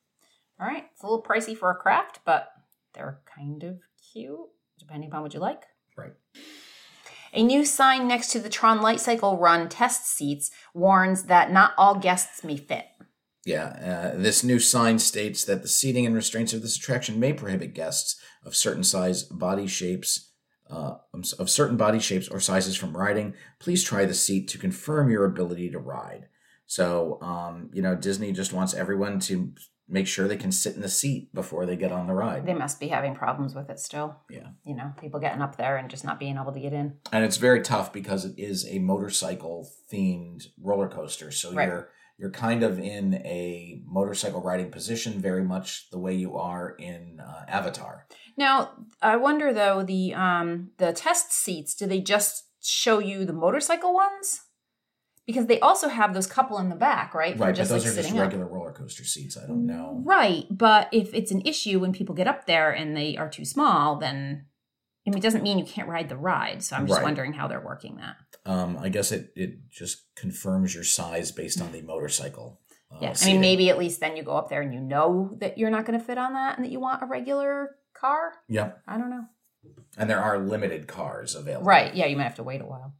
All 0.60 0.66
right. 0.66 0.84
It's 0.92 1.02
a 1.02 1.06
little 1.06 1.22
pricey 1.22 1.56
for 1.56 1.70
a 1.70 1.74
craft, 1.74 2.20
but 2.24 2.48
they're 2.94 3.20
kind 3.36 3.62
of 3.62 3.80
cute, 4.12 4.48
depending 4.78 5.10
upon 5.10 5.22
what 5.22 5.34
you 5.34 5.40
like. 5.40 5.64
Right. 5.96 6.12
A 7.32 7.42
new 7.42 7.64
sign 7.64 8.08
next 8.08 8.28
to 8.28 8.38
the 8.38 8.48
Tron 8.48 8.80
Light 8.80 9.00
Cycle 9.00 9.36
Run 9.36 9.68
test 9.68 10.06
seats 10.06 10.50
warns 10.72 11.24
that 11.24 11.52
not 11.52 11.74
all 11.76 11.96
guests 11.96 12.42
may 12.42 12.56
fit. 12.56 12.86
Yeah, 13.44 14.12
uh, 14.14 14.18
this 14.18 14.42
new 14.42 14.58
sign 14.58 14.98
states 14.98 15.44
that 15.44 15.62
the 15.62 15.68
seating 15.68 16.04
and 16.04 16.14
restraints 16.14 16.52
of 16.52 16.62
this 16.62 16.76
attraction 16.76 17.20
may 17.20 17.32
prohibit 17.32 17.74
guests 17.74 18.20
of 18.44 18.56
certain 18.56 18.82
size, 18.82 19.22
body 19.22 19.66
shapes, 19.68 20.32
uh, 20.68 20.94
of 21.38 21.48
certain 21.48 21.76
body 21.76 22.00
shapes 22.00 22.26
or 22.26 22.40
sizes 22.40 22.74
from 22.74 22.96
riding. 22.96 23.34
Please 23.60 23.84
try 23.84 24.04
the 24.04 24.14
seat 24.14 24.48
to 24.48 24.58
confirm 24.58 25.10
your 25.10 25.24
ability 25.24 25.70
to 25.70 25.78
ride. 25.78 26.26
So, 26.66 27.20
um, 27.22 27.70
you 27.72 27.82
know, 27.82 27.94
Disney 27.94 28.32
just 28.32 28.52
wants 28.52 28.74
everyone 28.74 29.20
to 29.20 29.52
make 29.88 30.06
sure 30.06 30.26
they 30.26 30.36
can 30.36 30.50
sit 30.52 30.74
in 30.74 30.82
the 30.82 30.88
seat 30.88 31.32
before 31.32 31.64
they 31.66 31.76
get 31.76 31.92
on 31.92 32.06
the 32.06 32.12
ride. 32.14 32.44
They 32.44 32.54
must 32.54 32.80
be 32.80 32.88
having 32.88 33.14
problems 33.14 33.54
with 33.54 33.70
it 33.70 33.78
still. 33.78 34.16
Yeah. 34.28 34.48
You 34.64 34.74
know, 34.74 34.92
people 35.00 35.20
getting 35.20 35.42
up 35.42 35.56
there 35.56 35.76
and 35.76 35.88
just 35.88 36.04
not 36.04 36.18
being 36.18 36.36
able 36.36 36.52
to 36.52 36.60
get 36.60 36.72
in. 36.72 36.94
and 37.12 37.24
it's 37.24 37.36
very 37.36 37.60
tough 37.62 37.92
because 37.92 38.24
it 38.24 38.34
is 38.38 38.66
a 38.68 38.78
motorcycle 38.80 39.68
themed 39.92 40.46
roller 40.60 40.88
coaster 40.88 41.30
so 41.30 41.52
Right. 41.52 41.68
you're 41.68 41.88
you're 42.18 42.30
kind 42.30 42.62
of 42.62 42.78
in 42.78 43.14
a 43.26 43.82
motorcycle 43.86 44.40
riding 44.40 44.70
position 44.70 45.20
very 45.20 45.44
much 45.44 45.90
the 45.90 45.98
way 45.98 46.14
you 46.14 46.36
are 46.36 46.70
in 46.78 47.20
uh, 47.20 47.44
avatar 47.46 48.06
Now, 48.38 48.70
I 49.02 49.16
wonder 49.16 49.52
though 49.52 49.82
the 49.82 50.14
um 50.14 50.70
the 50.78 50.92
test 50.92 51.32
seats, 51.32 51.74
do 51.74 51.86
they 51.86 52.00
just 52.00 52.44
show 52.62 52.98
you 52.98 53.24
the 53.24 53.32
motorcycle 53.32 53.94
ones? 53.94 54.40
Because 55.26 55.46
they 55.46 55.58
also 55.60 55.88
have 55.88 56.14
those 56.14 56.26
couple 56.28 56.58
in 56.58 56.68
the 56.68 56.76
back, 56.76 57.12
right? 57.12 57.36
Right 57.38 57.54
just 57.54 57.68
but 57.70 57.74
those 57.76 57.84
like 57.84 57.92
are 57.92 57.94
just 57.96 58.06
sitting 58.08 58.18
up. 58.20 58.26
regular 58.26 58.46
roller 58.46 58.72
coaster 58.72 59.02
seats 59.04 59.36
i 59.36 59.44
don't 59.46 59.66
know 59.66 60.00
Right, 60.04 60.44
but 60.50 60.88
if 60.92 61.12
it's 61.14 61.32
an 61.32 61.42
issue 61.44 61.80
when 61.80 61.92
people 61.92 62.14
get 62.14 62.28
up 62.28 62.46
there 62.46 62.70
and 62.70 62.96
they 62.96 63.16
are 63.16 63.28
too 63.28 63.44
small, 63.44 63.96
then 63.96 64.46
I 65.06 65.10
mean, 65.10 65.18
it 65.18 65.22
doesn't 65.22 65.42
mean 65.44 65.58
you 65.58 65.64
can't 65.64 65.88
ride 65.88 66.08
the 66.08 66.16
ride. 66.16 66.64
So 66.64 66.74
I'm 66.74 66.86
just 66.86 66.96
Right. 66.98 67.04
wondering 67.04 67.32
how 67.32 67.46
they're 67.46 67.60
working 67.60 67.96
that. 67.96 68.16
Um, 68.44 68.76
I 68.78 68.88
guess 68.88 69.12
it 69.12 69.32
it 69.36 69.68
just 69.70 70.04
confirms 70.16 70.74
your 70.74 70.82
size 70.84 71.30
based 71.32 71.60
on 71.60 71.70
the 71.72 71.82
motorcycle. 71.82 72.60
uh, 72.92 72.98
Yeah. 73.00 73.14
I 73.20 73.26
mean, 73.26 73.40
maybe 73.40 73.68
at 73.70 73.78
least 73.78 74.00
then 74.00 74.16
you 74.16 74.22
go 74.24 74.36
up 74.36 74.48
there 74.48 74.62
and 74.62 74.72
you 74.74 74.80
know 74.80 75.36
that 75.40 75.58
you're 75.58 75.70
not 75.70 75.86
going 75.86 75.98
to 75.98 76.04
fit 76.04 76.18
on 76.18 76.34
that 76.34 76.56
and 76.56 76.64
that 76.64 76.70
you 76.72 76.78
want 76.80 77.02
a 77.02 77.06
regular 77.06 77.76
car. 77.94 78.32
Yep. 78.48 78.82
I 78.86 78.96
don't 78.98 79.10
know. 79.10 79.24
And 79.96 80.08
there 80.10 80.20
are 80.20 80.38
limited 80.38 80.86
cars 80.86 81.34
available. 81.34 81.66
Right. 81.66 81.94
Yeah. 81.94 82.06
You 82.06 82.16
might 82.16 82.24
have 82.24 82.36
to 82.36 82.44
wait 82.44 82.60
a 82.60 82.64
while. 82.66 82.94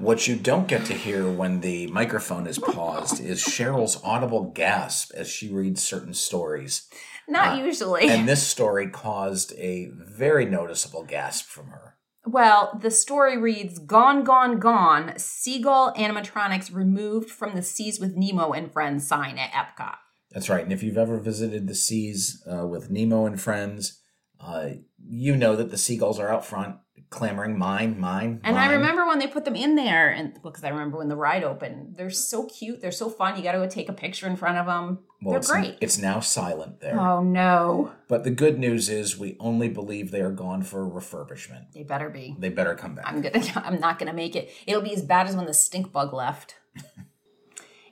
What 0.00 0.26
you 0.26 0.34
don't 0.36 0.66
get 0.66 0.86
to 0.86 0.94
hear 0.94 1.30
when 1.30 1.60
the 1.60 1.86
microphone 1.88 2.46
is 2.46 2.58
paused 2.58 3.20
is 3.22 3.44
Cheryl's 3.44 4.00
audible 4.02 4.44
gasp 4.54 5.12
as 5.14 5.28
she 5.28 5.52
reads 5.52 5.82
certain 5.82 6.14
stories. 6.14 6.88
Not 7.28 7.58
Uh, 7.58 7.64
usually. 7.64 8.08
And 8.08 8.26
this 8.26 8.42
story 8.46 8.88
caused 8.88 9.52
a 9.58 9.90
very 9.94 10.46
noticeable 10.46 11.04
gasp 11.04 11.48
from 11.48 11.66
her. 11.66 11.98
Well, 12.24 12.78
the 12.80 12.90
story 12.90 13.36
reads 13.36 13.78
Gone, 13.78 14.24
Gone, 14.24 14.58
Gone. 14.58 15.12
Seagull 15.18 15.92
animatronics 15.98 16.74
removed 16.74 17.28
from 17.30 17.54
the 17.54 17.62
Seas 17.62 18.00
with 18.00 18.16
Nemo 18.16 18.52
and 18.52 18.72
Friends 18.72 19.06
sign 19.06 19.36
at 19.36 19.52
Epcot. 19.52 19.96
That's 20.30 20.48
right. 20.48 20.64
And 20.64 20.72
if 20.72 20.82
you've 20.82 20.96
ever 20.96 21.18
visited 21.18 21.66
the 21.66 21.74
seas 21.74 22.42
uh, 22.50 22.66
with 22.66 22.90
Nemo 22.90 23.26
and 23.26 23.38
friends, 23.38 24.00
uh, 24.40 24.70
you 25.06 25.36
know 25.36 25.56
that 25.56 25.70
the 25.70 25.76
seagulls 25.76 26.18
are 26.18 26.32
out 26.32 26.46
front 26.46 26.76
clamoring, 27.10 27.58
mine, 27.58 27.98
mine. 27.98 28.40
And 28.44 28.56
I 28.56 28.72
remember 28.72 29.04
when 29.04 29.18
they 29.18 29.26
put 29.26 29.44
them 29.44 29.56
in 29.56 29.74
there, 29.74 30.08
and 30.08 30.40
because 30.42 30.62
I 30.62 30.68
remember 30.68 30.98
when 30.98 31.08
the 31.08 31.16
ride 31.16 31.42
opened, 31.42 31.96
they're 31.96 32.08
so 32.08 32.46
cute. 32.46 32.80
They're 32.80 32.92
so 32.92 33.10
fun. 33.10 33.36
You 33.36 33.42
got 33.42 33.52
to 33.52 33.58
go 33.58 33.68
take 33.68 33.88
a 33.88 33.92
picture 33.92 34.28
in 34.28 34.36
front 34.36 34.58
of 34.58 34.66
them. 34.66 35.00
Well, 35.20 35.32
they're 35.32 35.40
it's, 35.40 35.50
great. 35.50 35.76
It's 35.80 35.98
now 35.98 36.20
silent 36.20 36.80
there. 36.80 36.98
Oh 36.98 37.22
no, 37.22 37.92
But 38.08 38.24
the 38.24 38.30
good 38.30 38.58
news 38.58 38.88
is 38.88 39.18
we 39.18 39.36
only 39.38 39.68
believe 39.68 40.10
they 40.10 40.22
are 40.22 40.30
gone 40.30 40.62
for 40.62 40.88
refurbishment. 40.88 41.72
they 41.74 41.82
better 41.82 42.08
be. 42.08 42.36
They 42.38 42.48
better 42.48 42.74
come 42.74 42.94
back. 42.94 43.06
I'm 43.06 43.20
gonna. 43.20 43.42
I'm 43.56 43.80
not 43.80 43.98
gonna 43.98 44.14
make 44.14 44.36
it. 44.36 44.50
It'll 44.66 44.80
be 44.80 44.94
as 44.94 45.02
bad 45.02 45.26
as 45.26 45.36
when 45.36 45.46
the 45.46 45.54
stink 45.54 45.92
bug 45.92 46.14
left. 46.14 46.54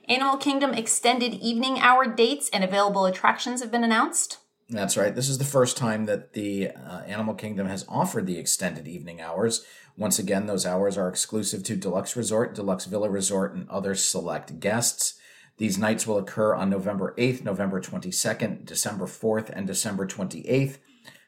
Animal 0.07 0.37
Kingdom 0.37 0.73
extended 0.73 1.35
evening 1.35 1.79
hour 1.79 2.07
dates 2.07 2.49
and 2.49 2.63
available 2.63 3.05
attractions 3.05 3.61
have 3.61 3.69
been 3.69 3.83
announced. 3.83 4.39
That's 4.71 4.97
right. 4.97 5.15
This 5.15 5.29
is 5.29 5.39
the 5.39 5.45
first 5.45 5.77
time 5.77 6.05
that 6.05 6.33
the 6.33 6.69
uh, 6.69 6.99
Animal 7.01 7.33
Kingdom 7.33 7.67
has 7.67 7.85
offered 7.89 8.27
the 8.27 8.37
extended 8.37 8.87
evening 8.87 9.19
hours. 9.19 9.65
Once 9.97 10.19
again, 10.19 10.45
those 10.45 10.65
hours 10.65 10.95
are 10.95 11.09
exclusive 11.09 11.63
to 11.63 11.75
Deluxe 11.75 12.15
Resort, 12.15 12.53
Deluxe 12.53 12.85
Villa 12.85 13.09
Resort, 13.09 13.55
and 13.55 13.67
other 13.67 13.95
select 13.95 14.59
guests. 14.59 15.15
These 15.57 15.79
nights 15.79 16.05
will 16.05 16.19
occur 16.19 16.53
on 16.53 16.69
November 16.69 17.15
8th, 17.17 17.43
November 17.43 17.81
22nd, 17.81 18.65
December 18.65 19.05
4th, 19.05 19.49
and 19.49 19.65
December 19.65 20.05
28th. 20.05 20.77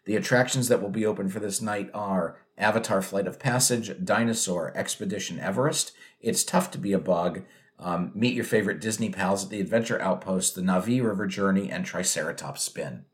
The 0.05 0.15
attractions 0.15 0.67
that 0.67 0.81
will 0.81 0.89
be 0.89 1.05
open 1.05 1.27
for 1.27 1.39
this 1.39 1.62
night 1.63 1.89
are 1.95 2.38
Avatar 2.60 3.01
Flight 3.01 3.25
of 3.25 3.39
Passage, 3.39 3.91
Dinosaur, 4.03 4.71
Expedition 4.77 5.39
Everest, 5.39 5.93
It's 6.21 6.43
Tough 6.43 6.69
to 6.71 6.77
Be 6.77 6.93
a 6.93 7.00
Bug, 7.00 7.43
um, 7.79 8.12
Meet 8.13 8.36
Your 8.36 8.45
Favorite 8.45 8.79
Disney 8.81 9.10
Pals 9.10 9.45
at 9.45 9.50
the 9.50 9.60
Adventure 9.60 10.00
Outpost, 10.00 10.53
the 10.53 10.62
Na'vi 10.62 11.03
River 11.03 11.25
Journey, 11.25 11.71
and 11.71 11.86
Triceratops 11.86 12.62
Spin. 12.62 13.05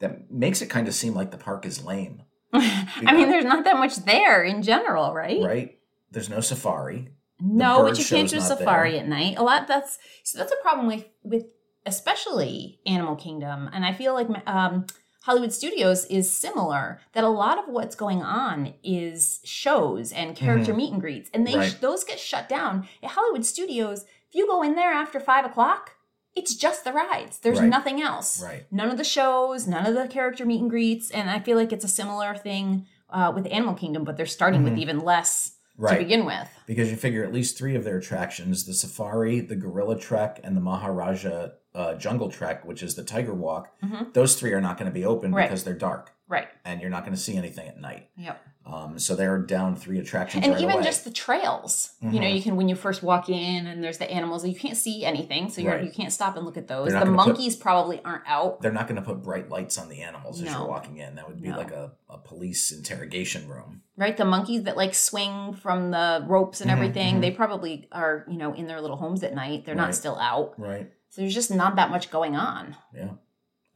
That 0.00 0.30
makes 0.30 0.60
it 0.62 0.66
kind 0.66 0.88
of 0.88 0.94
seem 0.94 1.14
like 1.14 1.30
the 1.30 1.36
park 1.38 1.64
is 1.64 1.84
lame, 1.84 2.22
I 2.52 3.12
mean, 3.14 3.28
there's 3.30 3.44
not 3.44 3.64
that 3.64 3.76
much 3.76 3.96
there 4.04 4.42
in 4.42 4.62
general, 4.62 5.14
right? 5.14 5.40
right? 5.42 5.78
There's 6.10 6.28
no 6.28 6.40
safari. 6.40 7.10
No, 7.40 7.82
but 7.84 7.98
you 7.98 8.04
can't 8.04 8.28
do 8.28 8.40
safari 8.40 8.92
there. 8.92 9.00
at 9.02 9.08
night. 9.08 9.38
A 9.38 9.42
lot 9.42 9.66
that's 9.68 9.98
so 10.24 10.38
that's 10.38 10.52
a 10.52 10.56
problem 10.62 10.86
with 10.86 11.06
with 11.22 11.44
especially 11.86 12.80
Animal 12.86 13.16
Kingdom, 13.16 13.70
and 13.72 13.84
I 13.84 13.92
feel 13.92 14.14
like 14.14 14.28
um, 14.46 14.86
Hollywood 15.22 15.52
Studios 15.52 16.04
is 16.06 16.30
similar. 16.30 17.00
That 17.12 17.24
a 17.24 17.28
lot 17.28 17.58
of 17.58 17.66
what's 17.68 17.94
going 17.94 18.22
on 18.22 18.74
is 18.82 19.40
shows 19.44 20.12
and 20.12 20.36
character 20.36 20.74
meet 20.74 20.92
and 20.92 21.00
greets, 21.00 21.30
and 21.32 21.46
they 21.46 21.52
Mm-hmm. 21.52 21.60
Right. 21.60 21.80
those 21.80 22.04
get 22.04 22.18
shut 22.18 22.48
down 22.48 22.88
at 23.02 23.10
Hollywood 23.10 23.46
Studios. 23.46 24.02
If 24.28 24.34
you 24.34 24.46
go 24.46 24.62
in 24.62 24.74
there 24.74 24.92
after 24.92 25.18
five 25.20 25.44
o'clock, 25.44 25.92
it's 26.34 26.54
just 26.54 26.84
the 26.84 26.92
rides. 26.92 27.38
There's 27.40 27.60
Right. 27.60 27.68
nothing 27.68 28.00
else. 28.00 28.42
Right. 28.42 28.66
None 28.70 28.90
of 28.90 28.96
the 28.98 29.04
shows, 29.04 29.66
none 29.66 29.86
of 29.86 29.94
the 29.94 30.06
character 30.08 30.46
meet 30.46 30.60
and 30.60 30.70
greets, 30.70 31.10
and 31.10 31.28
I 31.30 31.40
feel 31.40 31.56
like 31.56 31.72
it's 31.72 31.84
a 31.84 31.88
similar 31.88 32.34
thing 32.36 32.86
uh, 33.12 33.32
with 33.34 33.46
Animal 33.50 33.74
Kingdom, 33.74 34.04
but 34.04 34.16
they're 34.16 34.26
starting 34.26 34.62
with 34.62 34.78
even 34.78 35.00
less 35.00 35.56
Mm-hmm. 35.74 35.84
Right. 35.86 35.92
to 35.98 35.98
begin 36.04 36.26
with. 36.26 36.48
Because 36.66 36.90
you 36.90 36.96
figure 36.96 37.24
at 37.24 37.32
least 37.32 37.56
three 37.56 37.74
of 37.74 37.84
their 37.84 37.96
attractions 37.96 38.66
the 38.66 38.74
safari, 38.74 39.40
the 39.40 39.56
gorilla 39.56 39.98
trek, 39.98 40.38
and 40.44 40.54
the 40.54 40.60
Maharajah 40.60 41.52
uh, 41.74 41.94
jungle 41.94 42.28
trek, 42.28 42.64
which 42.66 42.82
is 42.82 42.96
the 42.96 43.02
tiger 43.04 43.32
walk 43.32 43.70
Mhm. 43.82 44.12
those 44.12 44.34
three 44.34 44.52
are 44.52 44.60
not 44.60 44.76
going 44.76 44.90
to 44.90 44.94
be 44.94 45.06
open 45.06 45.32
Right. 45.32 45.48
because 45.48 45.64
they're 45.64 45.72
dark 45.72 46.12
Right. 46.30 46.48
and 46.64 46.80
you're 46.80 46.90
not 46.90 47.02
going 47.04 47.14
to 47.14 47.20
see 47.20 47.36
anything 47.36 47.66
at 47.68 47.78
night. 47.78 48.08
Yep. 48.16 48.40
Um, 48.64 48.98
so 49.00 49.16
they're 49.16 49.38
down 49.38 49.74
three 49.74 49.98
attractions 49.98 50.44
and 50.44 50.52
right 50.54 50.62
even 50.62 50.76
away. 50.76 50.84
just 50.84 51.04
the 51.04 51.10
trails 51.10 51.92
you 52.00 52.20
know 52.20 52.26
Mhm. 52.26 52.36
you 52.36 52.42
can 52.42 52.54
when 52.56 52.68
you 52.68 52.76
first 52.76 53.02
walk 53.02 53.28
in 53.28 53.66
and 53.66 53.82
there's 53.82 53.98
the 53.98 54.08
animals 54.08 54.46
you 54.46 54.54
can't 54.54 54.76
see 54.76 55.04
anything 55.04 55.48
so 55.50 55.60
you're, 55.60 55.72
Right. 55.72 55.84
you 55.84 55.90
can't 55.90 56.12
stop 56.12 56.36
and 56.36 56.44
look 56.46 56.56
at 56.56 56.68
those 56.68 56.88
the 56.92 56.98
gonna 57.00 57.06
put- 57.06 57.26
monkeys 57.26 57.56
probably 57.56 58.00
aren't 58.04 58.22
out 58.28 58.60
they're 58.60 58.70
not 58.70 58.86
going 58.86 59.00
to 59.00 59.02
put 59.02 59.22
bright 59.22 59.48
lights 59.48 59.76
on 59.78 59.88
the 59.88 60.02
animals 60.02 60.40
as 60.42 60.52
you're 60.52 60.68
walking 60.68 60.98
in. 60.98 61.16
That 61.16 61.26
would 61.26 61.40
be 61.42 61.48
No. 61.48 61.56
like 61.56 61.72
a, 61.72 61.92
a 62.08 62.18
police 62.18 62.70
interrogation 62.70 63.48
room. 63.48 63.82
right 63.96 64.16
the 64.16 64.24
monkeys 64.24 64.62
that 64.64 64.76
like 64.76 64.94
swing 64.94 65.54
from 65.54 65.90
the 65.90 66.24
ropes 66.28 66.60
and 66.60 66.70
Mhm, 66.70 66.74
everything 66.74 67.16
mhm. 67.16 67.20
they 67.22 67.30
probably 67.32 67.88
are 67.90 68.24
you 68.28 68.36
know 68.36 68.52
in 68.54 68.66
their 68.68 68.80
little 68.80 68.96
homes 68.98 69.22
at 69.24 69.34
night 69.34 69.64
they're 69.64 69.74
not 69.74 69.94
still 69.94 70.16
out 70.18 70.54
Right. 70.58 70.92
so 71.08 71.22
there's 71.22 71.34
just 71.34 71.50
not 71.50 71.76
that 71.76 71.90
much 71.90 72.10
going 72.10 72.36
on 72.36 72.76
Yeah. 72.94 73.08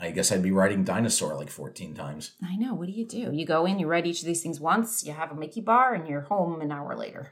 I 0.00 0.10
guess 0.10 0.32
I'd 0.32 0.42
be 0.42 0.50
writing 0.50 0.84
dinosaur 0.84 1.34
like 1.36 1.50
14 1.50 1.94
times. 1.94 2.32
i 2.42 2.56
know 2.56 2.74
what 2.74 2.86
do 2.86 2.92
you 2.92 3.06
do 3.06 3.30
you 3.32 3.46
go 3.46 3.64
in 3.66 3.78
you 3.78 3.86
write 3.86 4.06
each 4.06 4.20
of 4.20 4.26
these 4.26 4.42
things 4.42 4.60
once 4.60 5.04
you 5.06 5.12
have 5.12 5.30
a 5.30 5.34
mickey 5.34 5.60
bar 5.60 5.94
and 5.94 6.08
you're 6.08 6.22
home 6.22 6.60
an 6.60 6.72
hour 6.72 6.96
later 6.96 7.30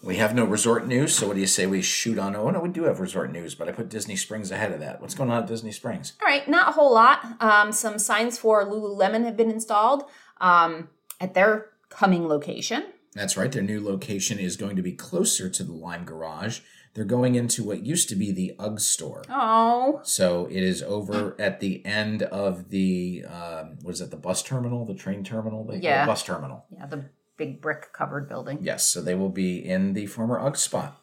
We 0.00 0.16
have 0.16 0.32
no 0.32 0.44
resort 0.44 0.86
news, 0.86 1.12
so 1.12 1.26
what 1.26 1.34
do 1.34 1.40
you 1.40 1.46
say 1.48 1.66
we 1.66 1.82
shoot 1.82 2.18
on? 2.20 2.36
Oh, 2.36 2.50
no, 2.50 2.60
we 2.60 2.68
do 2.68 2.84
have 2.84 3.00
resort 3.00 3.32
news, 3.32 3.56
but 3.56 3.68
I 3.68 3.72
put 3.72 3.88
Disney 3.88 4.14
Springs 4.14 4.52
ahead 4.52 4.70
of 4.70 4.78
that. 4.78 5.00
What's 5.00 5.16
going 5.16 5.28
on 5.28 5.42
at 5.42 5.48
Disney 5.48 5.72
Springs? 5.72 6.12
All 6.22 6.28
right, 6.28 6.46
not 6.48 6.68
a 6.68 6.72
whole 6.72 6.94
lot. 6.94 7.18
Um, 7.42 7.72
some 7.72 7.98
signs 7.98 8.38
for 8.38 8.64
Lululemon 8.64 9.24
have 9.24 9.36
been 9.36 9.50
installed 9.50 10.04
um, 10.40 10.88
at 11.20 11.34
their 11.34 11.70
coming 11.90 12.28
location. 12.28 12.84
That's 13.14 13.36
right. 13.36 13.50
Their 13.50 13.64
new 13.64 13.84
location 13.84 14.38
is 14.38 14.56
going 14.56 14.76
to 14.76 14.82
be 14.82 14.92
closer 14.92 15.50
to 15.50 15.64
the 15.64 15.72
Lime 15.72 16.04
Garage. 16.04 16.60
They're 16.98 17.04
going 17.04 17.36
into 17.36 17.62
what 17.62 17.86
used 17.86 18.08
to 18.08 18.16
be 18.16 18.32
the 18.32 18.56
UGG 18.58 18.80
store. 18.80 19.22
Oh, 19.30 20.00
So 20.02 20.46
it 20.50 20.64
is 20.64 20.82
over 20.82 21.36
at 21.38 21.60
the 21.60 21.86
end 21.86 22.24
of 22.24 22.70
the, 22.70 23.24
um, 23.24 23.78
what 23.82 23.92
is 23.94 24.00
it, 24.00 24.10
the 24.10 24.16
bus 24.16 24.42
terminal, 24.42 24.84
the 24.84 24.94
train 24.94 25.22
terminal? 25.22 25.62
The, 25.64 25.78
Yeah. 25.78 26.04
bus 26.06 26.24
terminal. 26.24 26.64
yeah, 26.70 26.86
the 26.86 27.04
big 27.36 27.62
brick 27.62 27.92
covered 27.92 28.28
building. 28.28 28.58
Yes, 28.62 28.84
so 28.84 29.00
they 29.00 29.14
will 29.14 29.28
be 29.28 29.64
in 29.64 29.92
the 29.92 30.06
former 30.06 30.40
UGG 30.40 30.56
spot. 30.56 31.00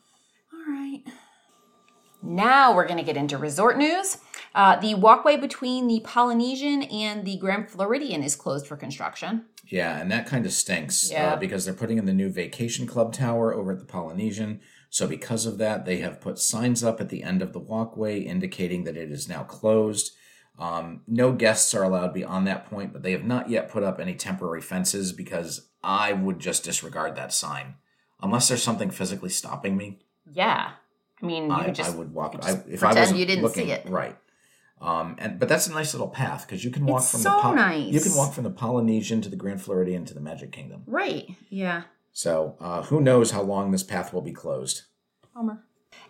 All 0.53 0.59
right. 0.67 1.01
Now 2.21 2.75
we're 2.75 2.87
going 2.87 2.97
to 2.97 3.03
get 3.03 3.15
into 3.15 3.37
resort 3.37 3.77
news. 3.77 4.17
Uh, 4.53 4.75
the 4.77 4.95
walkway 4.95 5.37
between 5.37 5.87
the 5.87 6.01
Polynesian 6.03 6.83
and 6.83 7.23
the 7.23 7.37
Grand 7.37 7.69
Floridian 7.69 8.21
is 8.21 8.35
closed 8.35 8.67
for 8.67 8.75
construction. 8.75 9.45
Yeah, 9.67 9.97
and 9.97 10.11
that 10.11 10.27
kind 10.27 10.45
of 10.45 10.51
stinks 10.51 11.09
Yeah. 11.09 11.33
uh, 11.33 11.35
because 11.37 11.63
they're 11.63 11.73
putting 11.73 11.97
in 11.97 12.05
the 12.05 12.13
new 12.13 12.29
vacation 12.29 12.85
club 12.85 13.13
tower 13.13 13.53
over 13.53 13.71
at 13.71 13.79
the 13.79 13.85
Polynesian. 13.85 14.59
So, 14.95 15.07
because 15.07 15.45
of 15.45 15.57
that, 15.57 15.83
they 15.85 15.97
have 15.97 16.21
put 16.21 16.39
signs 16.39 16.81
up 16.81 17.01
at 17.01 17.09
the 17.09 17.21
end 17.21 17.41
of 17.41 17.51
the 17.51 17.59
walkway 17.59 18.21
indicating 18.21 18.85
that 18.85 18.95
it 18.95 19.11
is 19.11 19.27
now 19.27 19.43
closed. 19.43 20.13
Um, 20.57 21.01
no 21.05 21.33
guests 21.33 21.73
are 21.75 21.83
allowed 21.83 22.13
beyond 22.13 22.47
that 22.47 22.69
point, 22.69 22.93
but 22.93 23.03
they 23.03 23.11
have 23.11 23.25
not 23.25 23.49
yet 23.49 23.67
put 23.69 23.83
up 23.83 23.99
any 23.99 24.15
temporary 24.15 24.61
fences 24.61 25.11
because 25.11 25.67
I 25.83 26.13
would 26.13 26.39
just 26.39 26.63
disregard 26.63 27.17
that 27.17 27.33
sign. 27.33 27.75
Unless 28.21 28.47
there's 28.47 28.63
something 28.63 28.89
physically 28.89 29.27
stopping 29.31 29.75
me, 29.75 29.99
Yeah. 30.31 30.69
I 31.21 31.25
mean, 31.25 31.47
you 31.47 31.51
I, 31.51 31.71
just 31.71 31.91
I 31.91 31.97
would 31.97 32.13
walk. 32.13 32.37
I, 32.41 32.61
if 32.69 32.81
I 32.81 32.93
was 32.93 33.11
you 33.11 33.25
didn't 33.25 33.43
looking, 33.43 33.65
see 33.65 33.71
it. 33.73 33.89
right? 33.89 34.15
Um, 34.79 35.17
and 35.19 35.39
but 35.39 35.49
that's 35.49 35.67
a 35.67 35.73
nice 35.73 35.93
little 35.93 36.07
path 36.07 36.47
because 36.47 36.63
you 36.63 36.71
can 36.71 36.85
walk 36.85 37.01
It's 37.01 37.11
from 37.11 37.19
so 37.19 37.31
the 37.35 37.41
Pol- 37.41 37.55
nice. 37.55 37.91
you 37.93 37.99
can 37.99 38.15
walk 38.15 38.33
from 38.33 38.45
the 38.45 38.49
Polynesian 38.49 39.19
to 39.23 39.29
the 39.29 39.35
Grand 39.35 39.61
Floridian 39.61 40.05
to 40.05 40.13
the 40.13 40.21
Magic 40.21 40.53
Kingdom. 40.53 40.83
Right. 40.87 41.27
Yeah. 41.49 41.83
So 42.15 42.55
uh, 42.61 42.81
who 42.83 43.01
knows 43.01 43.31
how 43.31 43.41
long 43.41 43.71
this 43.71 43.83
path 43.83 44.13
will 44.13 44.21
be 44.21 44.31
closed? 44.31 44.83
Homer. 45.35 45.65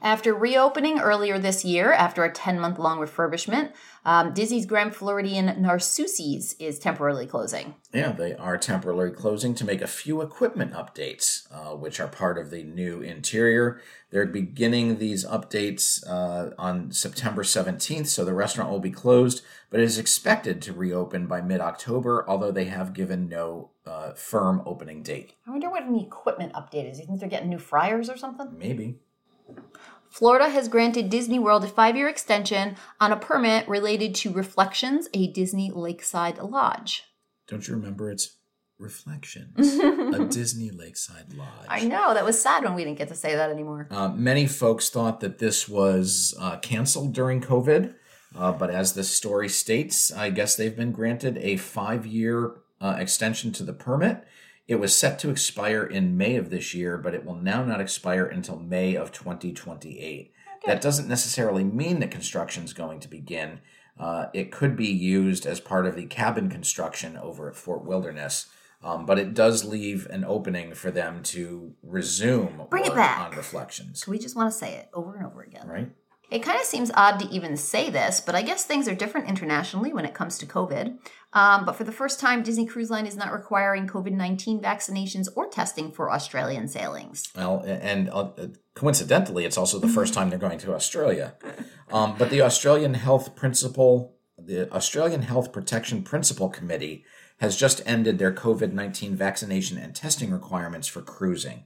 After 0.06 0.36
reopening 0.36 1.00
earlier 1.00 1.40
this 1.40 1.66
year, 1.66 1.92
after 1.92 2.24
a 2.24 2.32
10 2.32 2.60
month 2.60 2.78
long 2.78 3.00
refurbishment, 3.00 3.72
um, 4.06 4.36
Disney's 4.36 4.68
Grand 4.68 4.96
Floridian 4.96 5.48
Narcoossee's 5.48 6.54
is 6.60 6.78
temporarily 6.78 7.26
closing. 7.26 7.74
Yeah, 7.92 8.12
they 8.12 8.36
are 8.36 8.56
temporarily 8.60 9.10
closing 9.10 9.56
to 9.56 9.66
make 9.66 9.82
a 9.82 9.88
few 9.88 10.22
equipment 10.22 10.74
updates, 10.74 11.52
uh, 11.52 11.76
which 11.76 12.00
are 12.00 12.08
part 12.08 12.38
of 12.38 12.52
the 12.52 12.62
new 12.62 13.02
interior. 13.02 13.82
They're 14.12 14.28
beginning 14.28 15.00
these 15.00 15.26
updates 15.26 16.08
uh, 16.08 16.52
on 16.60 16.92
September 16.92 17.42
17th, 17.42 18.06
so 18.06 18.24
the 18.24 18.36
restaurant 18.36 18.70
will 18.70 18.80
be 18.80 18.92
closed, 18.92 19.44
but 19.72 19.80
it 19.80 19.86
is 19.86 19.98
expected 19.98 20.62
to 20.62 20.74
reopen 20.74 21.26
by 21.26 21.42
mid 21.42 21.62
October, 21.62 22.24
although 22.28 22.52
they 22.52 22.66
have 22.66 22.94
given 22.94 23.28
no 23.28 23.72
uh, 23.88 24.12
firm 24.14 24.62
opening 24.68 25.02
date. 25.02 25.34
I 25.48 25.50
wonder 25.50 25.72
what 25.72 25.82
an 25.82 25.96
equipment 25.96 26.54
update 26.54 26.92
is. 26.92 27.00
You 27.00 27.08
think 27.08 27.20
they're 27.20 27.28
getting 27.28 27.50
new 27.50 27.58
fryers 27.58 28.08
or 28.08 28.18
something? 28.18 28.56
Maybe. 28.56 29.00
Florida 30.16 30.48
has 30.48 30.70
granted 30.70 31.10
Disney 31.10 31.40
World 31.40 31.66
a 31.66 31.68
five 31.68 31.98
year 31.98 32.08
extension 32.08 32.78
on 33.02 33.12
a 33.12 33.18
permit 33.18 33.68
related 33.68 34.16
to 34.16 34.32
Reflections, 34.32 35.10
a 35.14 35.28
Disney 35.28 35.70
lakeside 35.70 36.38
lodge. 36.38 37.04
Don't 37.50 37.68
you 37.68 37.74
remember? 37.74 38.10
It's 38.10 38.38
Reflections, 38.80 39.78
a 39.78 40.26
Disney 40.30 40.72
Lakeside 40.72 41.34
Lodge. 41.34 41.66
I 41.68 41.84
know 41.84 42.14
that 42.14 42.24
was 42.26 42.42
sad 42.42 42.64
when 42.64 42.76
we 42.76 42.86
didn't 42.86 42.98
get 42.98 43.10
to 43.10 43.16
say 43.16 43.36
that 43.36 43.50
anymore. 43.50 43.88
Uh, 43.92 44.10
many 44.10 44.48
folks 44.48 44.90
thought 44.90 45.20
that 45.20 45.40
this 45.40 45.68
was 45.68 46.34
uh, 46.40 46.58
canceled 46.60 47.14
during 47.14 47.42
COVID, 47.42 47.94
uh, 48.38 48.52
but 48.54 48.70
as 48.70 48.94
the 48.94 49.04
story 49.04 49.50
states, 49.50 50.14
I 50.14 50.30
guess 50.30 50.56
they've 50.56 50.76
been 50.76 50.92
granted 50.94 51.38
a 51.40 51.58
five 51.58 52.06
year 52.06 52.56
uh, 52.80 52.96
extension 53.00 53.52
to 53.54 53.64
the 53.64 53.74
permit. 53.74 54.26
It 54.68 54.76
was 54.76 54.96
set 54.96 55.20
to 55.20 55.30
expire 55.30 55.84
in 55.84 56.18
May 56.18 56.36
of 56.38 56.50
this 56.50 56.74
year, 56.74 56.98
but 56.98 57.14
it 57.14 57.24
will 57.26 57.36
now 57.36 57.64
not 57.64 57.82
expire 57.82 58.26
until 58.26 58.58
May 58.58 58.96
of 58.96 59.12
2028. 59.12 60.32
That 60.66 60.82
doesn't 60.82 61.08
necessarily 61.08 61.64
mean 61.64 62.00
that 62.00 62.10
construction 62.10 62.64
is 62.64 62.74
going 62.74 63.00
to 63.02 63.08
begin. 63.08 63.60
Uh, 64.00 64.26
it 64.34 64.52
could 64.52 64.76
be 64.76 64.88
used 64.88 65.46
as 65.46 65.60
part 65.60 65.86
of 65.86 65.96
the 65.96 66.08
cabin 66.08 66.50
construction 66.50 67.16
over 67.18 67.48
at 67.50 67.56
Fort 67.56 67.86
Wilderness. 67.86 68.48
Um, 68.84 69.06
but 69.06 69.18
it 69.18 69.34
does 69.34 69.64
leave 69.64 70.06
an 70.12 70.24
opening 70.26 70.74
for 70.76 70.92
them 70.92 71.24
to 71.24 71.74
resume 71.82 72.64
Bring 72.70 72.86
it 72.86 72.94
back. 72.94 73.20
on 73.32 73.36
reflections, 73.38 74.08
We 74.08 74.20
just 74.20 74.36
want 74.36 74.52
to 74.52 74.58
say 74.58 74.74
it 74.74 74.90
over 74.94 75.16
and 75.16 75.26
over 75.26 75.42
again. 75.42 75.68
right? 75.68 75.90
It 76.32 76.40
kind 76.40 76.60
of 76.60 76.66
seems 76.66 76.92
odd 76.96 77.20
to 77.20 77.30
even 77.30 77.56
say 77.56 77.90
this, 77.90 78.20
but 78.20 78.36
I 78.36 78.42
guess 78.42 78.66
things 78.66 78.88
are 78.88 78.96
different 78.96 79.30
internationally 79.30 79.94
when 79.94 80.06
it 80.06 80.14
comes 80.14 80.38
to 80.40 80.46
COVID. 80.46 80.98
Um, 81.34 81.66
but 81.66 81.76
for 81.76 81.84
the 81.84 81.92
first 81.92 82.20
time, 82.20 82.44
Disney 82.44 82.66
Cruise 82.66 82.90
Line 82.90 83.06
is 83.06 83.18
not 83.18 83.32
requiring 83.32 83.88
COVID 83.88 84.12
19 84.12 84.62
vaccinations 84.62 85.28
or 85.36 85.48
testing 85.50 85.92
for 85.92 86.12
Australian 86.12 86.68
sailings. 86.68 87.28
Well, 87.36 87.62
and 87.66 88.10
uh, 88.10 88.30
coincidentally, 88.74 89.46
it's 89.46 89.58
also 89.58 89.78
the 89.78 89.90
first 89.90 90.14
time 90.16 90.30
they're 90.30 90.40
going 90.40 90.60
to 90.60 90.74
Australia. 90.74 91.36
Um, 91.92 92.16
but 92.18 92.30
the 92.30 92.42
Australian 92.42 92.94
Health 92.94 93.36
Principal, 93.36 94.18
the 94.38 94.72
Australian 94.72 95.24
Health 95.24 95.52
Protection 95.52 96.04
Principal 96.04 96.50
Committee, 96.50 97.04
has 97.40 97.58
just 97.58 97.82
ended 97.86 98.18
their 98.18 98.34
COVID 98.34 98.72
nineteen 98.72 99.16
vaccination 99.16 99.78
and 99.78 99.94
testing 99.94 100.32
requirements 100.32 100.88
for 100.88 101.02
cruising. 101.02 101.66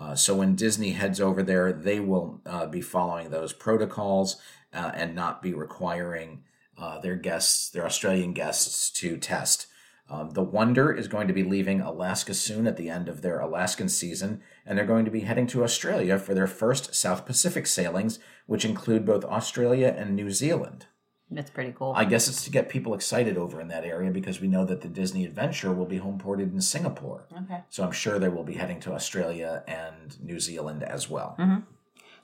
Uh, 0.00 0.14
so 0.14 0.34
when 0.34 0.54
Disney 0.54 0.92
heads 0.92 1.20
over 1.20 1.42
there, 1.42 1.72
they 1.72 2.00
will 2.00 2.40
uh, 2.46 2.66
be 2.66 2.80
following 2.80 3.30
those 3.30 3.52
protocols 3.52 4.36
uh, 4.72 4.92
and 4.94 5.14
not 5.14 5.42
be 5.42 5.52
requiring 5.52 6.42
uh, 6.78 6.98
their 7.00 7.16
guests, 7.16 7.68
their 7.68 7.84
Australian 7.84 8.32
guests, 8.32 8.90
to 8.90 9.18
test. 9.18 9.66
Um, 10.08 10.30
the 10.30 10.42
Wonder 10.42 10.92
is 10.92 11.06
going 11.06 11.28
to 11.28 11.34
be 11.34 11.44
leaving 11.44 11.80
Alaska 11.80 12.34
soon 12.34 12.66
at 12.66 12.76
the 12.76 12.88
end 12.88 13.08
of 13.08 13.20
their 13.20 13.38
Alaskan 13.38 13.88
season, 13.88 14.42
and 14.66 14.76
they're 14.76 14.86
going 14.86 15.04
to 15.04 15.10
be 15.10 15.20
heading 15.20 15.46
to 15.48 15.62
Australia 15.62 16.18
for 16.18 16.34
their 16.34 16.48
first 16.48 16.94
South 16.94 17.26
Pacific 17.26 17.66
sailings, 17.66 18.18
which 18.46 18.64
include 18.64 19.04
both 19.04 19.24
Australia 19.24 19.94
and 19.96 20.16
New 20.16 20.30
Zealand. 20.30 20.86
That's 21.30 21.50
pretty 21.50 21.72
cool. 21.72 21.92
I 21.96 22.04
guess 22.04 22.28
it's 22.28 22.44
to 22.44 22.50
get 22.50 22.68
people 22.68 22.94
excited 22.94 23.36
over 23.36 23.60
in 23.60 23.68
that 23.68 23.84
area 23.84 24.10
because 24.10 24.40
we 24.40 24.48
know 24.48 24.64
that 24.64 24.80
the 24.80 24.88
Disney 24.88 25.24
Adventure 25.24 25.72
will 25.72 25.86
be 25.86 25.98
home 25.98 26.18
ported 26.18 26.52
in 26.52 26.60
Singapore. 26.60 27.26
okay. 27.44 27.62
So 27.70 27.84
I'm 27.84 27.92
sure 27.92 28.18
they 28.18 28.28
will 28.28 28.44
be 28.44 28.54
heading 28.54 28.80
to 28.80 28.92
Australia 28.92 29.62
and 29.68 30.20
New 30.20 30.40
Zealand 30.40 30.82
as 30.82 31.08
well. 31.08 31.36
Mm-hmm. 31.38 31.60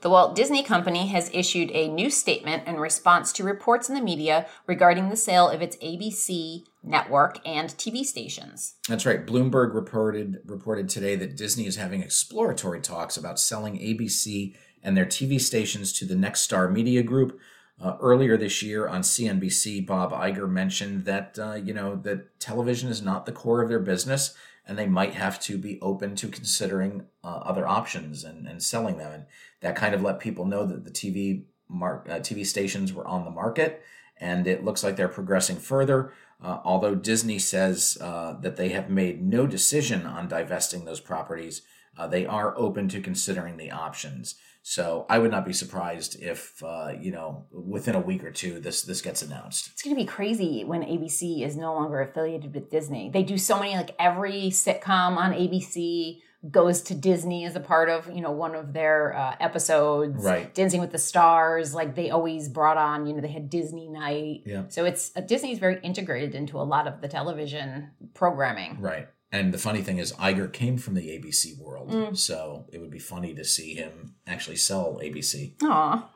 The 0.02 0.10
Walt 0.10 0.36
Disney 0.36 0.62
Company 0.62 1.06
has 1.06 1.30
issued 1.32 1.70
a 1.70 1.88
new 1.88 2.10
statement 2.10 2.66
in 2.68 2.76
response 2.76 3.32
to 3.32 3.44
reports 3.44 3.88
in 3.88 3.94
the 3.94 4.00
media 4.02 4.46
regarding 4.66 5.08
the 5.08 5.16
sale 5.16 5.48
of 5.48 5.62
its 5.62 5.76
ABC 5.76 6.64
network 6.82 7.38
and 7.46 7.70
TV 7.70 8.04
stations. 8.04 8.74
That's 8.88 9.06
right. 9.06 9.26
Bloomberg 9.26 9.74
reported 9.74 10.40
reported 10.44 10.88
today 10.88 11.16
that 11.16 11.36
Disney 11.36 11.66
is 11.66 11.76
having 11.76 12.02
exploratory 12.02 12.80
talks 12.80 13.16
about 13.16 13.40
selling 13.40 13.78
ABC 13.78 14.54
and 14.82 14.96
their 14.96 15.06
TV 15.06 15.40
stations 15.40 15.92
to 15.94 16.04
the 16.04 16.14
Nexstar 16.14 16.70
Media 16.70 17.02
Group. 17.02 17.40
Uh, 17.78 17.96
earlier 18.00 18.38
this 18.38 18.62
year 18.62 18.88
on 18.88 19.02
CNBC, 19.02 19.86
Bob 19.86 20.10
Iger 20.10 20.48
mentioned 20.48 21.04
that 21.04 21.38
uh, 21.38 21.54
you 21.54 21.74
know 21.74 21.96
that 21.96 22.40
television 22.40 22.88
is 22.88 23.02
not 23.02 23.26
the 23.26 23.32
core 23.32 23.62
of 23.62 23.68
their 23.68 23.80
business, 23.80 24.34
and 24.66 24.78
they 24.78 24.86
might 24.86 25.12
have 25.12 25.38
to 25.40 25.58
be 25.58 25.78
open 25.82 26.16
to 26.16 26.28
considering 26.28 27.04
uh, 27.22 27.40
other 27.44 27.68
options 27.68 28.24
and, 28.24 28.46
and 28.46 28.62
selling 28.62 28.96
them. 28.96 29.12
And 29.12 29.26
that 29.60 29.76
kind 29.76 29.94
of 29.94 30.02
let 30.02 30.20
people 30.20 30.46
know 30.46 30.64
that 30.64 30.84
the 30.84 30.90
TV 30.90 31.44
mar- 31.68 32.04
uh, 32.08 32.14
TV 32.14 32.46
stations 32.46 32.94
were 32.94 33.06
on 33.06 33.26
the 33.26 33.30
market, 33.30 33.82
and 34.16 34.46
it 34.46 34.64
looks 34.64 34.82
like 34.82 34.96
they're 34.96 35.08
progressing 35.08 35.56
further. 35.56 36.14
Uh, 36.42 36.60
although 36.64 36.94
Disney 36.94 37.38
says 37.38 37.98
uh, 38.00 38.34
that 38.40 38.56
they 38.56 38.70
have 38.70 38.88
made 38.88 39.22
no 39.22 39.46
decision 39.46 40.06
on 40.06 40.28
divesting 40.28 40.86
those 40.86 41.00
properties, 41.00 41.62
they 42.10 42.26
are 42.26 42.56
open 42.58 42.88
to 42.88 43.00
considering 43.00 43.56
the 43.56 43.70
options. 43.70 44.34
So 44.68 45.06
I 45.08 45.20
would 45.20 45.30
not 45.30 45.46
be 45.46 45.52
surprised 45.52 46.20
if 46.20 46.60
uh, 46.60 46.88
you 47.00 47.12
know 47.12 47.46
within 47.52 47.94
a 47.94 48.00
week 48.00 48.24
or 48.24 48.32
two 48.32 48.58
this 48.58 48.82
this 48.82 49.00
gets 49.00 49.22
announced. 49.22 49.70
It's 49.72 49.80
going 49.80 49.94
to 49.94 50.02
be 50.02 50.04
crazy 50.06 50.64
when 50.64 50.82
ABC 50.82 51.46
is 51.46 51.56
no 51.56 51.72
longer 51.72 52.00
affiliated 52.00 52.52
with 52.52 52.68
Disney. 52.68 53.08
They 53.08 53.22
do 53.22 53.38
so 53.38 53.60
many, 53.60 53.76
like 53.76 53.94
every 54.00 54.50
sitcom 54.50 55.18
on 55.18 55.32
ABC 55.32 56.18
goes 56.50 56.82
to 56.82 56.96
Disney 56.96 57.44
as 57.44 57.54
a 57.54 57.60
part 57.60 57.88
of, 57.88 58.10
you 58.12 58.20
know, 58.20 58.32
one 58.32 58.56
of 58.56 58.72
their 58.72 59.16
uh, 59.16 59.36
episodes. 59.38 60.24
Right. 60.24 60.52
Dancing 60.52 60.80
with 60.80 60.90
the 60.90 60.98
Stars, 60.98 61.72
like 61.72 61.94
they 61.94 62.10
always 62.10 62.48
brought 62.48 62.76
on, 62.76 63.06
you 63.06 63.14
know, 63.14 63.20
they 63.20 63.28
had 63.28 63.48
Disney 63.48 63.88
night. 63.88 64.42
Yeah. 64.46 64.64
So 64.66 64.84
it's 64.84 65.12
uh, 65.14 65.20
Disney 65.20 65.52
is 65.52 65.60
very 65.60 65.78
integrated 65.84 66.34
into 66.34 66.58
a 66.58 66.66
lot 66.66 66.88
of 66.88 67.00
the 67.00 67.08
television 67.08 67.92
programming. 68.14 68.80
Right. 68.80 69.06
And 69.32 69.52
the 69.52 69.58
funny 69.58 69.82
thing 69.82 69.98
is, 69.98 70.12
Iger 70.14 70.52
came 70.52 70.78
from 70.78 70.94
the 70.94 71.08
ABC 71.08 71.58
world, 71.58 72.16
so 72.16 72.66
it 72.72 72.80
would 72.80 72.90
be 72.90 72.98
funny 72.98 73.34
to 73.34 73.44
see 73.44 73.74
him 73.74 74.14
actually 74.26 74.56
sell 74.56 75.00
ABC. 75.02 75.54
Aw. 75.62 76.08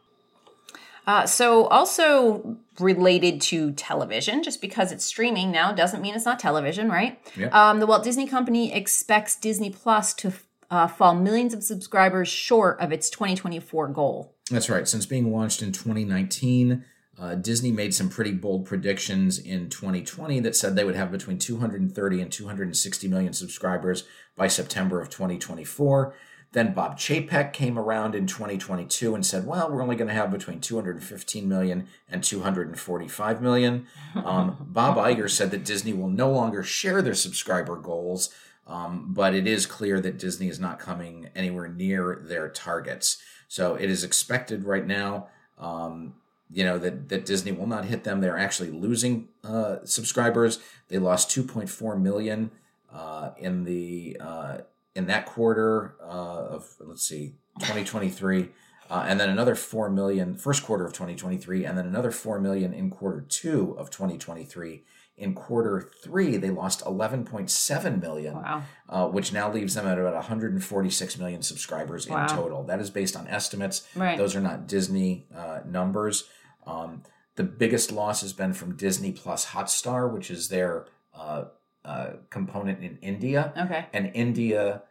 Uh, 1.06 1.26
so, 1.26 1.64
also 1.66 2.58
related 2.78 3.40
to 3.40 3.72
television, 3.72 4.42
just 4.42 4.60
because 4.60 4.92
it's 4.92 5.04
streaming 5.04 5.50
now 5.50 5.72
doesn't 5.72 6.02
mean 6.02 6.14
it's 6.14 6.24
not 6.24 6.38
television, 6.38 6.88
right? 6.88 7.18
Yeah. 7.36 7.48
Um, 7.48 7.80
the 7.80 7.86
Walt 7.86 8.04
Disney 8.04 8.26
Company 8.28 8.72
expects 8.72 9.34
Disney 9.34 9.70
Plus 9.70 10.14
to 10.14 10.32
uh, 10.70 10.86
fall 10.86 11.14
millions 11.14 11.52
of 11.52 11.64
subscribers 11.64 12.28
short 12.28 12.78
of 12.80 12.92
its 12.92 13.10
2024 13.10 13.88
goal. 13.88 14.36
That's 14.50 14.70
right. 14.70 14.86
Since 14.86 15.06
being 15.06 15.32
launched 15.32 15.62
in 15.62 15.72
2019, 15.72 16.84
uh, 17.20 17.34
Disney 17.34 17.70
made 17.70 17.94
some 17.94 18.08
pretty 18.08 18.32
bold 18.32 18.64
predictions 18.64 19.38
in 19.38 19.68
2020 19.68 20.40
that 20.40 20.56
said 20.56 20.74
they 20.74 20.84
would 20.84 20.96
have 20.96 21.12
between 21.12 21.38
230 21.38 22.20
and 22.20 22.32
260 22.32 23.08
million 23.08 23.32
subscribers 23.34 24.04
by 24.36 24.48
September 24.48 25.00
of 25.00 25.10
2024. 25.10 26.14
Then 26.52 26.72
Bob 26.72 26.98
Chapek 26.98 27.52
came 27.52 27.78
around 27.78 28.14
in 28.14 28.26
2022 28.26 29.14
and 29.14 29.24
said, 29.24 29.46
well, 29.46 29.70
we're 29.70 29.82
only 29.82 29.94
going 29.94 30.08
to 30.08 30.14
have 30.14 30.32
between 30.32 30.60
215 30.60 31.48
million 31.48 31.86
and 32.08 32.24
245 32.24 33.42
million. 33.42 33.86
Um, 34.16 34.56
Bob 34.60 34.96
Iger 34.96 35.30
said 35.30 35.52
that 35.52 35.64
Disney 35.64 35.92
will 35.92 36.08
no 36.08 36.30
longer 36.30 36.64
share 36.64 37.00
their 37.00 37.14
subscriber 37.14 37.76
goals, 37.76 38.34
um, 38.66 39.12
but 39.12 39.34
it 39.34 39.46
is 39.46 39.66
clear 39.66 40.00
that 40.00 40.18
Disney 40.18 40.48
is 40.48 40.58
not 40.58 40.80
coming 40.80 41.28
anywhere 41.34 41.68
near 41.68 42.20
their 42.24 42.48
targets. 42.48 43.22
So 43.46 43.76
it 43.76 43.88
is 43.88 44.02
expected 44.02 44.64
right 44.64 44.84
now, 44.84 45.28
um, 45.58 46.14
you 46.52 46.64
know, 46.64 46.78
that, 46.78 47.08
that 47.08 47.24
Disney 47.26 47.52
will 47.52 47.66
not 47.66 47.84
hit 47.84 48.04
them. 48.04 48.20
They're 48.20 48.38
actually 48.38 48.70
losing 48.70 49.28
uh, 49.44 49.76
subscribers. 49.84 50.58
They 50.88 50.98
lost 50.98 51.30
2.4 51.30 52.00
million 52.00 52.50
uh, 52.92 53.30
in 53.38 53.64
the 53.64 54.16
uh, 54.20 54.58
in 54.94 55.06
that 55.06 55.26
quarter 55.26 55.94
uh, 56.02 56.56
of 56.56 56.68
let's 56.80 57.06
see, 57.06 57.34
2023. 57.60 58.48
Uh, 58.90 59.04
and 59.06 59.20
then 59.20 59.28
another 59.30 59.54
4 59.54 59.88
million 59.88 60.34
first 60.36 60.64
quarter 60.64 60.84
of 60.84 60.92
2023 60.92 61.64
and 61.64 61.78
then 61.78 61.86
another 61.86 62.10
4 62.10 62.40
million 62.40 62.72
in 62.74 62.90
quarter 62.90 63.20
2 63.20 63.76
of 63.78 63.88
2023 63.88 64.82
in 65.16 65.32
quarter 65.32 65.88
3 66.02 66.36
they 66.38 66.50
lost 66.50 66.82
11.7 66.84 68.00
million 68.00 68.34
Wow. 68.34 68.62
uh, 68.88 69.06
which 69.06 69.32
now 69.32 69.52
leaves 69.52 69.74
them 69.74 69.86
at 69.86 69.96
about 69.96 70.14
146 70.14 71.18
million 71.18 71.40
subscribers 71.42 72.08
Wow. 72.08 72.22
in 72.22 72.28
total. 72.30 72.64
That 72.64 72.80
is 72.80 72.90
based 72.90 73.14
on 73.16 73.28
estimates. 73.28 73.86
Right. 73.94 74.18
Those 74.18 74.34
are 74.34 74.40
not 74.40 74.66
Disney 74.66 75.26
uh, 75.36 75.60
numbers. 75.64 76.24
Um, 76.70 77.02
the 77.36 77.44
biggest 77.44 77.90
loss 77.92 78.20
has 78.20 78.32
been 78.32 78.52
from 78.52 78.76
Disney 78.76 79.12
Plus 79.12 79.46
Hotstar, 79.46 80.12
which 80.12 80.30
is 80.30 80.48
their 80.48 80.86
uh, 81.14 81.44
uh, 81.84 82.10
component 82.30 82.82
in 82.82 82.98
India. 83.02 83.52
Okay. 83.56 83.86
And 83.92 84.10
India, 84.14 84.82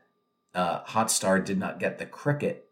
uh, 0.56 0.84
Hotstar 0.84 1.44
did 1.44 1.58
not 1.58 1.80
get 1.80 1.98
the 2.00 2.06
cricket. 2.06 2.65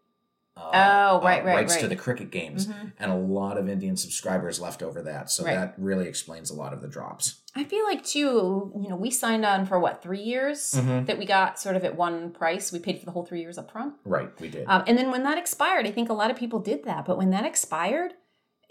Uh, 0.56 0.70
Oh, 0.72 1.20
right, 1.22 1.42
uh, 1.42 1.46
right, 1.46 1.54
rights 1.54 1.76
to 1.76 1.86
the 1.86 1.94
cricket 1.94 2.32
games, 2.32 2.66
Mhm. 2.66 2.92
and 2.98 3.12
a 3.12 3.14
lot 3.14 3.56
of 3.56 3.68
Indian 3.68 3.96
subscribers 3.96 4.60
left 4.60 4.82
over 4.82 5.02
that. 5.02 5.30
So 5.30 5.44
Right. 5.44 5.54
that 5.54 5.74
really 5.78 6.08
explains 6.08 6.50
a 6.50 6.54
lot 6.54 6.72
of 6.72 6.82
the 6.82 6.88
drops. 6.88 7.42
I 7.54 7.62
feel 7.62 7.84
like 7.84 8.02
too, 8.04 8.72
you 8.74 8.88
know, 8.88 8.96
we 8.96 9.10
signed 9.12 9.44
on 9.46 9.66
for 9.66 9.78
what 9.78 10.02
three 10.02 10.20
years 10.22 10.72
Mhm. 10.74 11.06
that 11.06 11.16
we 11.16 11.26
got 11.26 11.60
sort 11.60 11.76
of 11.76 11.84
at 11.84 11.96
one 11.96 12.32
price. 12.32 12.72
We 12.72 12.80
paid 12.80 12.98
for 12.98 13.04
the 13.04 13.12
whole 13.12 13.24
three 13.24 13.40
years 13.40 13.56
up 13.56 13.70
front. 13.70 13.94
Right, 14.04 14.30
we 14.40 14.48
did. 14.48 14.64
Um, 14.68 14.82
and 14.88 14.98
then 14.98 15.12
when 15.12 15.22
that 15.22 15.38
expired, 15.38 15.86
I 15.86 15.92
think 15.92 16.08
a 16.10 16.12
lot 16.12 16.30
of 16.32 16.36
people 16.36 16.58
did 16.58 16.82
that. 16.84 17.04
But 17.04 17.18
when 17.18 17.30
that 17.30 17.44
expired, 17.46 18.14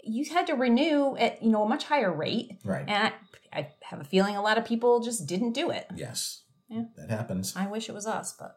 you 0.08 0.24
had 0.32 0.46
to 0.48 0.54
renew 0.54 1.16
at 1.16 1.42
you 1.42 1.50
know 1.50 1.62
a 1.64 1.68
much 1.68 1.84
higher 1.84 2.12
rate, 2.12 2.58
right. 2.64 2.84
and 2.88 3.12
I, 3.52 3.58
I 3.58 3.68
have 3.82 4.00
a 4.00 4.04
feeling 4.04 4.36
a 4.36 4.42
lot 4.42 4.58
of 4.58 4.64
people 4.64 5.00
just 5.00 5.26
didn't 5.26 5.52
do 5.52 5.70
it. 5.70 5.86
yes. 5.94 6.42
Yeah. 6.68 6.82
That 6.96 7.08
happens. 7.10 7.54
I 7.56 7.66
wish 7.66 7.88
it 7.88 7.94
was 7.94 8.06
us, 8.06 8.34
but 8.38 8.56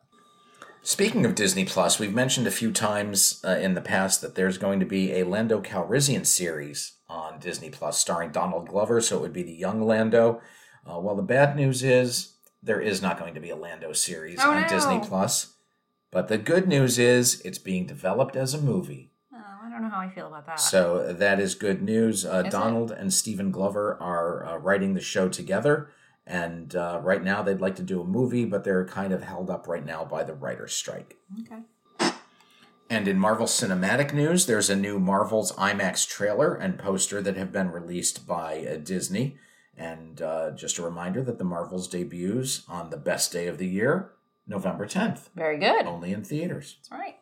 Speaking 0.84 1.26
of 1.26 1.36
Disney 1.36 1.64
Plus, 1.64 2.00
we've 2.00 2.14
mentioned 2.14 2.48
a 2.48 2.52
few 2.52 2.72
times 2.72 3.40
uh, 3.48 3.52
in 3.52 3.76
the 3.76 3.82
past 3.82 4.20
that 4.22 4.34
there's 4.34 4.58
going 4.58 4.80
to 4.80 4.86
be 4.86 5.14
a 5.14 5.24
Lando 5.26 5.62
Calrissian 5.62 6.26
series 6.26 6.94
on 7.08 7.40
Disney 7.40 7.70
Plus 7.70 8.00
starring 8.00 8.32
Donald 8.32 8.68
Glover, 8.68 9.00
so 9.00 9.18
it 9.18 9.22
would 9.22 9.32
be 9.34 9.44
the 9.44 9.54
young 9.54 9.82
Lando. 9.84 10.42
Uh, 10.86 11.00
well, 11.00 11.16
the 11.16 11.22
bad 11.22 11.56
news 11.56 11.84
is 11.84 12.34
there 12.64 12.82
is 12.82 13.00
not 13.02 13.20
going 13.20 13.36
to 13.36 13.40
be 13.40 13.52
a 13.52 13.56
Lando 13.56 13.94
series 13.94 14.40
Oh, 14.42 14.52
on 14.52 14.64
no. 14.64 14.68
Disney 14.68 15.00
Plus. 15.00 15.54
But 16.12 16.28
the 16.28 16.38
good 16.40 16.68
news 16.68 16.98
is 16.98 17.40
it's 17.42 17.60
being 17.60 17.86
developed 17.86 18.36
as 18.36 18.54
a 18.56 18.62
movie. 18.62 19.11
I 19.64 19.70
don't 19.70 19.82
know 19.84 19.90
how 19.90 20.00
I 20.00 20.10
feel 20.10 20.28
about 20.28 20.46
that. 20.48 20.60
So 20.60 21.14
that 21.14 21.40
is 21.40 21.54
good 21.56 21.82
news. 21.82 22.26
Uh, 22.26 22.40
Is 22.40 22.46
it? 22.48 22.52
Donald 22.52 22.92
and 22.92 23.14
Stephen 23.14 23.52
Glover 23.52 23.96
are 24.02 24.46
uh, 24.46 24.58
writing 24.58 24.94
the 24.96 25.02
show 25.02 25.30
together. 25.30 25.90
And 26.26 26.76
uh, 26.76 27.00
right 27.04 27.24
now 27.24 27.42
they'd 27.44 27.62
like 27.62 27.76
to 27.76 27.84
do 27.84 28.02
a 28.02 28.06
movie, 28.06 28.46
but 28.46 28.64
they're 28.64 28.86
kind 28.86 29.14
of 29.14 29.24
held 29.24 29.50
up 29.50 29.68
right 29.68 29.86
now 29.86 30.04
by 30.06 30.24
the 30.24 30.34
writer's 30.34 30.74
strike. 30.74 31.18
okay. 31.42 31.62
And 32.90 33.08
in 33.08 33.18
Marvel 33.18 33.46
Cinematic 33.46 34.14
News, 34.14 34.48
there's 34.48 34.70
a 34.70 34.76
new 34.76 35.00
Marvel's 35.00 35.54
IMAX 35.54 36.06
trailer 36.06 36.54
and 36.56 36.78
poster 36.78 37.22
that 37.22 37.38
have 37.38 37.52
been 37.52 37.72
released 37.72 38.28
by 38.28 38.66
uh, 38.66 38.76
Disney. 38.76 39.38
And 39.78 40.22
uh, 40.22 40.52
just 40.52 40.78
a 40.78 40.84
reminder 40.84 41.24
that 41.24 41.38
the 41.38 41.46
Marvels 41.46 41.88
debuts 41.88 42.64
on 42.68 42.90
the 42.90 42.98
best 42.98 43.32
day 43.32 43.48
of 43.48 43.58
the 43.58 43.68
year, 43.68 44.12
November 44.46 44.86
10th, 44.86 45.30
Very 45.36 45.58
good. 45.58 45.86
only 45.86 46.12
in 46.12 46.24
theaters. 46.26 46.78
That's 46.80 46.92
right. 46.92 47.16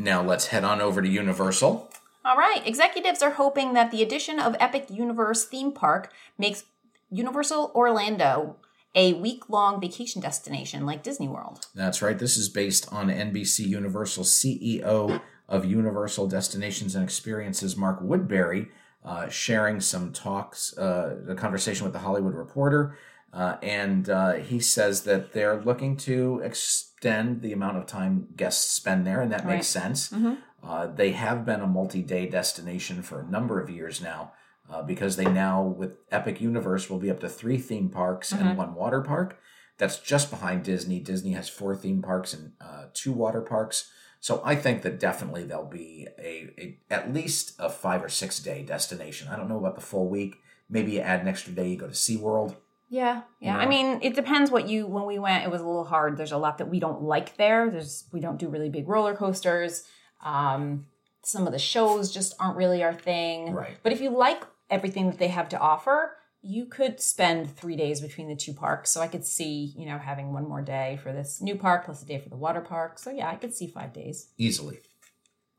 Now 0.00 0.22
let's 0.22 0.46
head 0.46 0.64
on 0.64 0.80
over 0.80 1.02
to 1.02 1.08
Universal. 1.08 1.90
All 2.24 2.36
right. 2.36 2.66
Executives 2.66 3.20
are 3.22 3.32
hoping 3.32 3.74
that 3.74 3.90
the 3.90 4.02
addition 4.02 4.40
of 4.40 4.56
Epic 4.58 4.86
Universe 4.88 5.44
theme 5.44 5.72
park 5.72 6.10
makes 6.38 6.64
Universal 7.10 7.70
Orlando 7.74 8.56
a 8.94 9.12
week 9.12 9.50
long 9.50 9.78
vacation 9.78 10.22
destination 10.22 10.86
like 10.86 11.02
Disney 11.02 11.28
World. 11.28 11.66
That's 11.74 12.00
right. 12.00 12.18
This 12.18 12.38
is 12.38 12.48
based 12.48 12.90
on 12.90 13.08
NBC 13.08 13.66
Universal 13.66 14.24
CEO 14.24 15.20
of 15.48 15.64
Universal 15.66 16.28
Destinations 16.28 16.94
and 16.94 17.04
Experiences, 17.04 17.76
Mark 17.76 18.00
Woodbury, 18.00 18.68
uh, 19.04 19.28
sharing 19.28 19.80
some 19.80 20.12
talks, 20.12 20.76
uh, 20.78 21.16
a 21.28 21.34
conversation 21.34 21.84
with 21.84 21.92
the 21.92 21.98
Hollywood 21.98 22.34
Reporter. 22.34 22.96
Uh, 23.32 23.56
and 23.62 24.08
uh, 24.10 24.32
he 24.34 24.58
says 24.58 25.02
that 25.04 25.32
they're 25.32 25.60
looking 25.60 25.96
to 25.96 26.40
extend 26.44 27.42
the 27.42 27.52
amount 27.52 27.76
of 27.76 27.86
time 27.86 28.26
guests 28.36 28.70
spend 28.72 29.06
there, 29.06 29.20
and 29.20 29.30
that 29.32 29.44
Right. 29.44 29.54
makes 29.56 29.66
sense. 29.68 30.10
Mhm. 30.10 30.38
Uh, 30.62 30.86
they 30.88 31.12
have 31.12 31.44
been 31.44 31.60
a 31.60 31.66
multi 31.66 32.02
day 32.02 32.26
destination 32.26 33.02
for 33.02 33.20
a 33.20 33.24
number 33.26 33.60
of 33.60 33.70
years 33.70 34.00
now. 34.02 34.32
Uh, 34.68 34.82
because 34.82 35.16
they 35.16 35.24
now, 35.24 35.60
with 35.62 35.96
Epic 36.12 36.40
Universe, 36.40 36.88
will 36.88 37.00
be 37.00 37.10
up 37.10 37.18
to 37.18 37.28
three 37.28 37.58
theme 37.58 37.88
parks 37.88 38.32
Mhm. 38.32 38.40
and 38.40 38.56
one 38.58 38.72
water 38.74 39.00
park. 39.00 39.36
That's 39.78 39.98
just 39.98 40.30
behind 40.30 40.62
Disney. 40.62 41.00
Disney 41.00 41.32
has 41.32 41.48
four 41.48 41.74
theme 41.74 42.00
parks 42.02 42.32
and 42.32 42.52
uh, 42.60 42.84
two 42.94 43.12
water 43.12 43.40
parks. 43.40 43.90
So 44.20 44.40
I 44.44 44.54
think 44.54 44.82
that 44.82 45.00
definitely 45.00 45.42
there'll 45.44 45.64
be 45.64 46.06
a, 46.18 46.52
a 46.58 46.78
at 46.88 47.12
least 47.12 47.54
a 47.58 47.68
five 47.68 48.04
or 48.04 48.08
six 48.08 48.38
day 48.38 48.62
destination. 48.62 49.26
I 49.28 49.34
don't 49.36 49.48
know 49.48 49.58
about 49.58 49.74
the 49.74 49.80
full 49.80 50.08
week. 50.08 50.36
Maybe 50.68 50.92
you 50.92 51.00
add 51.00 51.20
an 51.20 51.26
extra 51.28 51.52
day, 51.52 51.68
you 51.70 51.76
go 51.76 51.86
to 51.88 51.92
SeaWorld. 51.92 52.54
Yeah, 52.90 53.22
yeah. 53.40 53.56
Yeah. 53.56 53.56
I 53.56 53.66
mean, 53.66 54.00
it 54.02 54.14
depends 54.14 54.50
what 54.50 54.68
you. 54.68 54.86
When 54.86 55.06
we 55.06 55.18
went, 55.18 55.44
it 55.44 55.50
was 55.50 55.60
a 55.60 55.66
little 55.66 55.84
hard. 55.84 56.16
There's 56.16 56.32
a 56.32 56.38
lot 56.38 56.58
that 56.58 56.68
we 56.68 56.80
don't 56.80 57.02
like 57.02 57.36
there. 57.36 57.70
There's 57.70 58.04
we 58.12 58.20
don't 58.20 58.38
do 58.38 58.48
really 58.48 58.68
big 58.68 58.88
roller 58.88 59.14
coasters. 59.14 59.84
Um, 60.22 60.86
some 61.22 61.46
of 61.46 61.52
the 61.52 61.58
shows 61.58 62.12
just 62.12 62.34
aren't 62.40 62.56
really 62.56 62.82
our 62.82 62.92
thing. 62.92 63.52
Right. 63.52 63.76
But 63.82 63.92
if 63.92 64.00
you 64.00 64.10
like 64.10 64.42
everything 64.68 65.06
that 65.06 65.18
they 65.18 65.28
have 65.28 65.48
to 65.50 65.58
offer, 65.58 66.16
you 66.42 66.66
could 66.66 67.00
spend 67.00 67.56
three 67.56 67.76
days 67.76 68.00
between 68.00 68.28
the 68.28 68.36
two 68.36 68.54
parks. 68.54 68.90
So 68.90 69.00
I 69.00 69.06
could 69.06 69.24
see, 69.24 69.72
you 69.76 69.86
know, 69.86 69.98
having 69.98 70.32
one 70.32 70.48
more 70.48 70.62
day 70.62 70.98
for 71.02 71.12
this 71.12 71.40
new 71.40 71.56
park 71.56 71.84
plus 71.84 72.02
a 72.02 72.06
day 72.06 72.18
for 72.18 72.28
the 72.28 72.36
water 72.36 72.60
park. 72.60 72.98
So 72.98 73.10
yeah, 73.10 73.28
I 73.28 73.36
could 73.36 73.54
see 73.54 73.66
five 73.66 73.92
days. 73.92 74.30
Easily. 74.36 74.80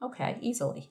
Okay, 0.02 0.38
easily. 0.42 0.90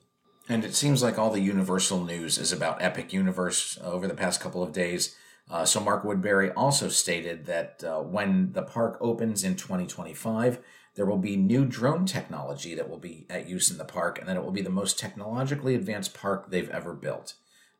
And 0.49 0.65
it 0.65 0.73
seems 0.73 1.03
like 1.03 1.19
all 1.19 1.29
the 1.29 1.41
Universal 1.41 2.03
news 2.03 2.37
is 2.37 2.51
about 2.51 2.81
Epic 2.81 3.13
Universe 3.13 3.77
over 3.83 4.07
the 4.07 4.13
past 4.13 4.41
couple 4.41 4.63
of 4.63 4.73
days. 4.73 5.15
Uh, 5.49 5.65
so 5.65 5.79
Mark 5.79 6.03
Woodbury 6.03 6.51
also 6.51 6.87
stated 6.87 7.45
that 7.45 7.83
uh, 7.83 7.99
when 7.99 8.53
the 8.53 8.61
park 8.61 8.97
opens 9.01 9.43
in 9.43 9.55
2025, 9.55 10.59
there 10.95 11.05
will 11.05 11.17
be 11.17 11.35
new 11.35 11.65
drone 11.65 12.05
technology 12.05 12.75
that 12.75 12.89
will 12.89 12.97
be 12.97 13.25
at 13.29 13.47
use 13.47 13.71
in 13.71 13.77
the 13.77 13.85
park, 13.85 14.19
and 14.19 14.27
that 14.27 14.37
it 14.37 14.43
will 14.43 14.51
be 14.51 14.61
the 14.61 14.69
most 14.69 14.99
technologically 14.99 15.75
advanced 15.75 16.13
park 16.13 16.49
they've 16.49 16.69
ever 16.69 16.93
built. 16.93 17.35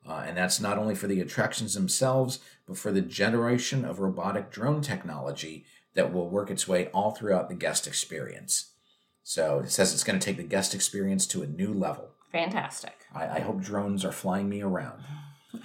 Uh, 0.08 0.24
and 0.26 0.36
that's 0.36 0.60
not 0.60 0.78
only 0.78 0.96
for 0.96 1.08
the 1.08 1.22
attractions 1.22 1.74
themselves, 1.74 2.40
but 2.68 2.78
for 2.78 2.92
the 2.92 3.02
generation 3.02 3.86
of 3.86 4.00
robotic 4.00 4.50
drone 4.52 4.82
technology 4.82 5.66
that 5.94 6.12
will 6.12 6.30
work 6.30 6.50
its 6.50 6.68
way 6.68 6.88
all 6.88 7.12
throughout 7.12 7.50
the 7.50 7.56
guest 7.56 7.86
experience. 7.86 8.72
So 9.24 9.60
it 9.60 9.72
says 9.72 9.94
it's 9.94 10.04
going 10.04 10.20
to 10.20 10.26
take 10.26 10.38
the 10.38 10.44
guest 10.44 10.74
experience 10.74 11.28
to 11.28 11.44
a 11.44 11.48
new 11.48 11.74
level. 11.74 12.10
Fantastic. 12.32 12.94
I, 13.14 13.28
I 13.28 13.40
hope 13.42 13.62
drones 13.62 14.04
are 14.04 14.12
flying 14.12 14.50
me 14.50 14.62
around. 14.62 15.04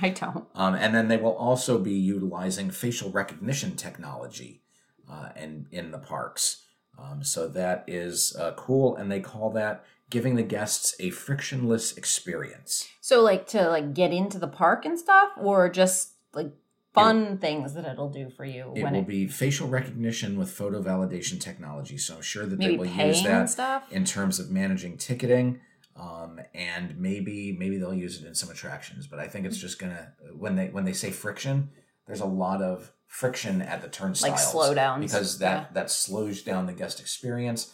I 0.01 0.11
don't. 0.11 0.46
Um, 0.55 0.75
and 0.75 0.94
then 0.94 1.09
they 1.09 1.16
will 1.16 1.37
also 1.37 1.79
be 1.79 1.92
utilizing 1.94 2.70
facial 2.70 3.11
recognition 3.11 3.77
technology 3.77 4.62
uh, 5.11 5.31
in, 5.37 5.66
in 5.70 5.90
the 5.90 5.99
parks. 5.99 6.64
Um, 6.99 7.22
so 7.22 7.49
that 7.49 7.85
is 7.87 8.35
uh, 8.38 8.53
cool. 8.57 8.96
And 8.96 9.11
they 9.11 9.20
call 9.20 9.51
that 9.51 9.85
giving 10.11 10.37
the 10.37 10.42
guests 10.42 10.94
a 11.01 11.11
frictionless 11.11 11.96
experience. 11.96 12.88
So 13.01 13.22
like 13.22 13.46
to 13.49 13.68
like 13.68 13.94
get 13.94 14.12
into 14.12 14.38
the 14.38 14.49
park 14.49 14.85
and 14.85 14.99
stuff, 14.99 15.31
or 15.37 15.68
just 15.68 16.12
like 16.33 16.53
fun 16.94 17.38
things 17.38 17.75
that 17.75 17.85
it'll 17.85 18.09
do 18.09 18.31
for 18.31 18.44
you 18.44 18.72
It 18.75 18.83
when 18.83 18.94
will 18.94 19.01
it 19.01 19.07
be 19.07 19.27
facial 19.27 19.68
recognition 19.68 20.38
with 20.38 20.51
photo 20.51 20.83
validation 20.83 21.40
technology. 21.40 21.99
So 21.99 22.16
I'm 22.16 22.22
sure 22.22 22.46
that 22.46 22.59
maybe 22.59 22.72
they 22.72 22.79
will 22.79 22.87
use 22.87 23.22
that 23.25 23.51
stuff. 23.51 23.92
in 23.92 24.05
terms 24.05 24.38
of 24.38 24.51
managing 24.51 24.96
ticketing. 24.96 25.61
Um, 25.98 26.40
and 26.54 26.98
maybe 26.98 27.56
maybe 27.59 27.78
they'll 27.78 27.94
use 27.94 28.20
it 28.20 28.26
in 28.26 28.35
some 28.35 28.50
attractions, 28.50 29.06
but 29.06 29.18
I 29.18 29.28
think 29.28 29.46
it's 29.46 29.56
just 29.56 29.78
gonna 29.78 30.12
when 30.37 30.54
they 30.54 30.68
when 30.68 30.85
they 30.85 30.92
say 30.92 31.11
friction, 31.11 31.70
there's 32.06 32.20
a 32.20 32.26
lot 32.26 32.61
of 32.61 32.92
friction 33.06 33.62
at 33.62 33.80
the 33.80 33.88
turnstiles, 33.88 34.54
like 34.54 34.76
slowdowns, 34.76 35.00
because 35.00 35.38
that 35.38 35.56
yeah. 35.56 35.66
that 35.72 35.90
slows 35.90 36.42
down 36.42 36.66
the 36.66 36.74
guest 36.74 37.00
experience. 37.00 37.72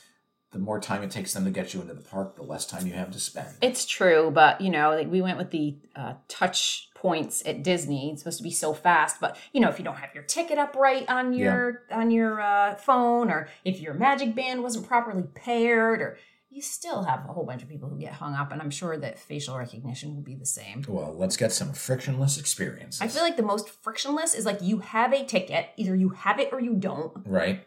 The 0.53 0.59
more 0.59 0.79
time 0.79 1.03
it 1.03 1.11
takes 1.11 1.33
them 1.33 1.45
to 1.45 1.51
get 1.51 1.73
you 1.73 1.81
into 1.81 1.95
the 1.95 2.03
park, 2.03 2.37
the 2.37 2.43
less 2.43 2.67
time 2.67 2.87
you 2.87 2.93
have 2.93 3.11
to 3.13 3.19
spend. 3.19 3.49
It's 3.63 3.87
true, 3.87 4.31
but 4.33 4.61
you 4.61 4.71
know, 4.71 4.91
like 4.91 5.11
we 5.11 5.21
went 5.23 5.39
with 5.39 5.51
the 5.51 5.79
uh, 5.97 6.15
touch 6.29 6.91
points 6.95 7.43
at 7.45 7.65
Disney. 7.65 8.13
It's 8.13 8.21
supposed 8.21 8.39
to 8.39 8.45
be 8.45 8.53
so 8.53 8.73
fast, 8.73 9.17
but 9.21 9.37
you 9.53 9.61
know, 9.61 9.69
if 9.69 9.79
you 9.79 9.85
don't 9.85 9.97
have 9.97 10.15
your 10.15 10.25
ticket 10.25 10.59
up 10.59 10.77
right 10.77 11.09
on 11.09 11.33
your 11.33 11.83
on 11.91 12.13
your 12.13 12.41
uh, 12.41 12.77
phone, 12.77 13.31
or 13.31 13.49
if 13.65 13.81
your 13.81 13.95
Magic 13.95 14.37
Band 14.37 14.63
wasn't 14.63 14.87
properly 14.87 15.25
paired, 15.35 16.01
or 16.01 16.19
you 16.53 16.61
still 16.61 17.03
have 17.05 17.25
a 17.29 17.33
whole 17.33 17.47
bunch 17.47 17.63
of 17.63 17.69
people 17.69 17.89
who 17.89 17.99
get 17.99 18.13
hung 18.13 18.35
up. 18.35 18.53
And 18.53 18.61
I'm 18.61 18.71
sure 18.71 18.97
that 18.99 19.19
facial 19.19 19.57
recognition 19.57 20.15
will 20.15 20.23
be 20.23 20.35
the 20.35 20.45
same. 20.47 20.85
well, 20.87 21.15
let's 21.17 21.37
get 21.37 21.51
some 21.51 21.73
frictionless 21.73 22.39
experiences. 22.39 23.01
I 23.01 23.09
feel 23.09 23.23
like 23.23 23.37
the 23.39 23.43
most 23.43 23.71
frictionless 23.71 24.35
is 24.35 24.45
like 24.45 24.61
you 24.61 24.81
have 24.81 25.13
a 25.15 25.25
ticket, 25.25 25.71
either 25.79 25.97
you 25.97 26.11
have 26.11 26.39
it 26.39 26.51
or 26.53 26.61
you 26.61 26.75
don't, 26.75 27.13
right. 27.27 27.67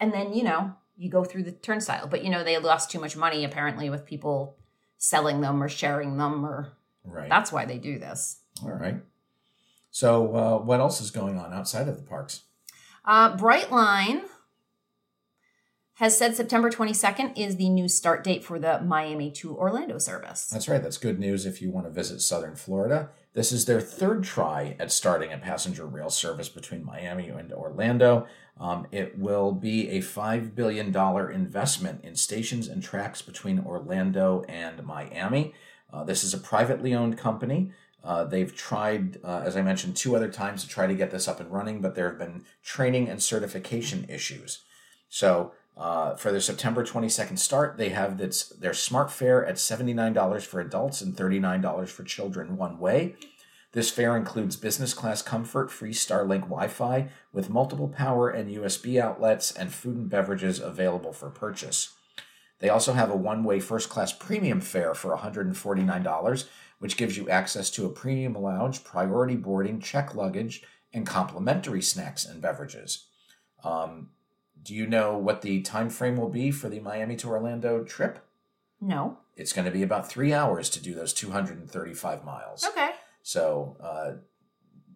and 0.00 0.12
then 0.12 0.32
you 0.32 0.42
know 0.42 0.74
you 0.96 1.08
go 1.08 1.24
through 1.24 1.44
the 1.44 1.52
turnstile. 1.52 2.08
But 2.08 2.24
you 2.24 2.30
know 2.30 2.42
they 2.42 2.58
lost 2.58 2.90
too 2.90 2.98
much 3.00 3.16
money 3.16 3.44
apparently 3.44 3.88
with 3.90 4.04
people 4.04 4.56
selling 4.98 5.40
them 5.40 5.62
or 5.62 5.68
sharing 5.68 6.16
them, 6.16 6.44
or 6.44 6.72
Right. 7.04 7.28
that's 7.28 7.50
why 7.52 7.64
they 7.64 7.78
do 7.78 7.98
this. 7.98 8.40
All 8.62 8.70
right. 8.72 8.96
So, 9.92 10.34
uh, 10.36 10.58
what 10.58 10.80
else 10.80 11.00
is 11.00 11.10
going 11.10 11.38
on 11.38 11.52
outside 11.52 11.88
of 11.88 11.96
the 11.96 12.02
parks? 12.02 12.42
Uh, 13.04 13.36
Brightline 13.36 14.22
has 16.00 16.16
said 16.16 16.34
September 16.34 16.70
22nd 16.70 17.36
is 17.36 17.56
the 17.56 17.68
new 17.68 17.86
start 17.86 18.24
date 18.24 18.42
for 18.42 18.58
the 18.58 18.80
Miami 18.80 19.30
to 19.30 19.54
Orlando 19.54 19.98
service. 19.98 20.46
That's 20.46 20.66
right. 20.66 20.82
That's 20.82 20.96
good 20.96 21.20
news 21.20 21.44
if 21.44 21.60
you 21.60 21.70
want 21.70 21.84
to 21.84 21.92
visit 21.92 22.22
Southern 22.22 22.56
Florida. 22.56 23.10
This 23.34 23.52
is 23.52 23.66
their 23.66 23.82
third 23.82 24.24
try 24.24 24.76
at 24.80 24.90
starting 24.90 25.30
a 25.30 25.36
passenger 25.36 25.84
rail 25.84 26.08
service 26.08 26.48
between 26.48 26.86
Miami 26.86 27.28
and 27.28 27.52
Orlando. 27.52 28.26
Um, 28.58 28.86
it 28.90 29.18
will 29.18 29.52
be 29.52 29.90
a 29.90 29.98
$5 29.98 30.54
billion 30.54 30.86
investment 31.34 32.02
in 32.02 32.16
stations 32.16 32.66
and 32.66 32.82
tracks 32.82 33.20
between 33.20 33.60
Orlando 33.60 34.42
and 34.48 34.82
Miami. 34.82 35.52
Uh, 35.92 36.02
this 36.02 36.24
is 36.24 36.32
a 36.32 36.38
privately 36.38 36.94
owned 36.94 37.18
company. 37.18 37.72
Uh, 38.02 38.24
they've 38.24 38.56
tried, 38.56 39.18
uh, 39.22 39.42
as 39.44 39.54
I 39.54 39.60
mentioned, 39.60 39.96
two 39.96 40.16
other 40.16 40.32
times 40.32 40.62
to 40.62 40.68
try 40.70 40.86
to 40.86 40.94
get 40.94 41.10
this 41.10 41.28
up 41.28 41.40
and 41.40 41.52
running, 41.52 41.82
but 41.82 41.94
there 41.94 42.08
have 42.08 42.18
been 42.18 42.46
training 42.64 43.10
and 43.10 43.22
certification 43.22 44.06
issues. 44.08 44.62
So, 45.10 45.52
uh, 45.80 46.14
for 46.14 46.30
their 46.30 46.42
September 46.42 46.84
22nd 46.84 47.38
start, 47.38 47.78
they 47.78 47.88
have 47.88 48.18
this, 48.18 48.50
their 48.50 48.74
smart 48.74 49.10
fare 49.10 49.46
at 49.46 49.54
$79 49.54 50.44
for 50.44 50.60
adults 50.60 51.00
and 51.00 51.16
$39 51.16 51.88
for 51.88 52.04
children 52.04 52.58
one 52.58 52.78
way. 52.78 53.16
This 53.72 53.90
fare 53.90 54.14
includes 54.14 54.56
business 54.56 54.92
class 54.92 55.22
comfort, 55.22 55.70
free 55.70 55.92
Starlink 55.92 56.42
Wi 56.42 56.68
Fi 56.68 57.08
with 57.32 57.48
multiple 57.48 57.88
power 57.88 58.28
and 58.28 58.50
USB 58.50 59.00
outlets, 59.00 59.52
and 59.52 59.72
food 59.72 59.96
and 59.96 60.10
beverages 60.10 60.60
available 60.60 61.14
for 61.14 61.30
purchase. 61.30 61.94
They 62.58 62.68
also 62.68 62.92
have 62.92 63.10
a 63.10 63.16
one 63.16 63.42
way 63.42 63.58
first 63.58 63.88
class 63.88 64.12
premium 64.12 64.60
fare 64.60 64.92
for 64.92 65.16
$149, 65.16 66.44
which 66.78 66.98
gives 66.98 67.16
you 67.16 67.30
access 67.30 67.70
to 67.70 67.86
a 67.86 67.90
premium 67.90 68.34
lounge, 68.34 68.84
priority 68.84 69.36
boarding, 69.36 69.80
check 69.80 70.14
luggage, 70.14 70.62
and 70.92 71.06
complimentary 71.06 71.80
snacks 71.80 72.26
and 72.26 72.42
beverages. 72.42 73.06
Um, 73.64 74.10
do 74.62 74.74
you 74.74 74.86
know 74.86 75.16
what 75.16 75.42
the 75.42 75.60
time 75.62 75.90
frame 75.90 76.16
will 76.16 76.28
be 76.28 76.50
for 76.50 76.68
the 76.68 76.80
Miami 76.80 77.16
to 77.16 77.28
Orlando 77.28 77.82
trip? 77.84 78.18
No. 78.80 79.18
It's 79.36 79.52
going 79.52 79.64
to 79.64 79.70
be 79.70 79.82
about 79.82 80.08
three 80.08 80.32
hours 80.32 80.68
to 80.70 80.82
do 80.82 80.94
those 80.94 81.12
235 81.14 82.24
miles. 82.24 82.64
Okay. 82.66 82.90
So 83.22 83.76
uh, 83.80 84.12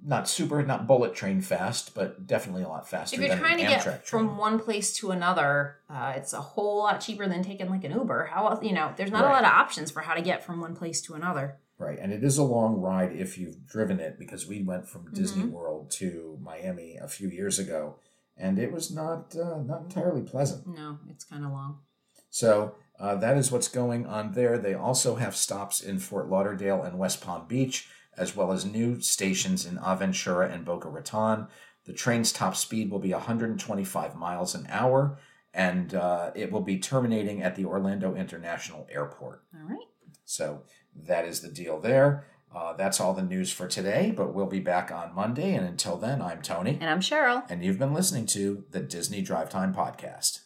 not 0.05 0.29
super, 0.29 0.63
not 0.63 0.87
bullet 0.87 1.15
train 1.15 1.41
fast, 1.41 1.95
but 1.95 2.27
definitely 2.27 2.63
a 2.63 2.69
lot 2.69 2.89
faster 2.89 3.21
If 3.21 3.27
you're 3.27 3.37
trying 3.39 3.57
to 3.59 3.63
get 3.65 4.07
from 4.07 4.27
train. 4.27 4.37
one 4.37 4.59
place 4.59 4.93
to 4.97 5.11
another, 5.13 5.77
uh, 5.89 6.13
it's 6.17 6.33
a 6.35 6.41
whole 6.41 6.79
lot 6.79 7.01
cheaper 7.01 7.27
than 7.27 7.43
taking 7.43 7.71
like 7.71 7.85
an 7.85 7.93
Uber. 7.93 8.25
How 8.27 8.49
else, 8.49 8.63
you 8.63 8.73
know, 8.73 8.93
there's 8.97 9.11
not 9.11 9.23
Right. 9.25 9.31
a 9.31 9.33
lot 9.33 9.45
of 9.45 9.51
options 9.51 9.91
for 9.91 10.01
how 10.01 10.15
to 10.15 10.23
get 10.23 10.45
from 10.45 10.61
one 10.61 10.75
place 10.77 11.01
to 11.03 11.15
another. 11.15 11.57
Right, 11.77 11.99
and 11.99 12.13
it 12.13 12.23
is 12.23 12.39
a 12.39 12.45
long 12.45 12.81
ride 12.81 13.13
if 13.17 13.37
you've 13.37 13.67
driven 13.67 13.99
it 13.99 14.17
because 14.19 14.47
we 14.47 14.63
went 14.63 14.87
from 14.89 15.11
Disney 15.13 15.43
Mhm. 15.45 15.51
World 15.51 15.91
to 15.93 16.39
Miami 16.41 16.97
a 16.97 17.09
few 17.09 17.29
years 17.29 17.59
ago, 17.59 17.97
and 18.37 18.59
it 18.59 18.73
was 18.73 18.91
not 18.91 19.35
uh, 19.37 19.63
not 19.63 19.83
entirely 19.83 20.23
pleasant. 20.23 20.67
No, 20.67 20.99
it's 21.11 21.25
kind 21.25 21.45
of 21.45 21.53
long. 21.53 21.81
So 22.31 22.75
uh, 22.99 23.17
that 23.17 23.37
is 23.37 23.51
what's 23.51 23.69
going 23.69 24.07
on 24.07 24.33
there. 24.33 24.59
They 24.59 24.75
also 24.75 25.17
have 25.17 25.37
stops 25.37 25.81
in 25.81 25.99
Fort 25.99 26.29
Lauderdale 26.29 26.83
and 26.83 26.99
West 26.99 27.21
Palm 27.21 27.47
Beach, 27.47 27.89
as 28.17 28.37
well 28.37 28.53
as 28.53 28.65
new 28.65 29.01
stations 29.01 29.67
in 29.67 29.77
Aventura 29.79 30.53
and 30.53 30.65
Boca 30.65 30.89
Raton. 30.89 31.49
The 31.85 31.93
train's 31.93 32.33
top 32.33 32.57
speed 32.57 32.91
will 32.91 32.99
be 32.99 33.13
125 33.13 34.17
miles 34.17 34.55
an 34.55 34.67
hour, 34.71 35.19
and 35.53 35.95
uh, 35.95 36.31
it 36.35 36.51
will 36.51 36.63
be 36.63 36.79
terminating 36.79 37.43
at 37.43 37.57
the 37.57 37.67
Orlando 37.67 38.15
International 38.15 38.87
Airport. 38.91 39.43
All 39.55 39.69
right. 39.69 39.87
So 40.25 40.63
that 40.95 41.25
is 41.25 41.41
the 41.41 41.51
deal 41.51 41.81
there. 41.81 42.27
Uh, 42.55 42.73
that's 42.75 43.01
all 43.01 43.13
the 43.15 43.23
news 43.23 43.51
for 43.53 43.67
today, 43.67 44.13
but 44.17 44.33
we'll 44.33 44.47
be 44.47 44.61
back 44.61 44.93
on 44.93 45.15
Monday. 45.15 45.55
And 45.55 45.67
until 45.67 45.97
then, 45.97 46.23
I'm 46.23 46.41
Tony, 46.41 46.79
And 46.81 46.89
I'm 46.89 47.01
Cheryl. 47.01 47.43
and 47.51 47.65
you've 47.65 47.79
been 47.79 47.93
listening 47.93 48.27
to 48.27 48.65
the 48.71 48.81
Disney 48.81 49.23
Drive 49.23 49.51
Time 49.51 49.75
Podcast. 49.75 50.41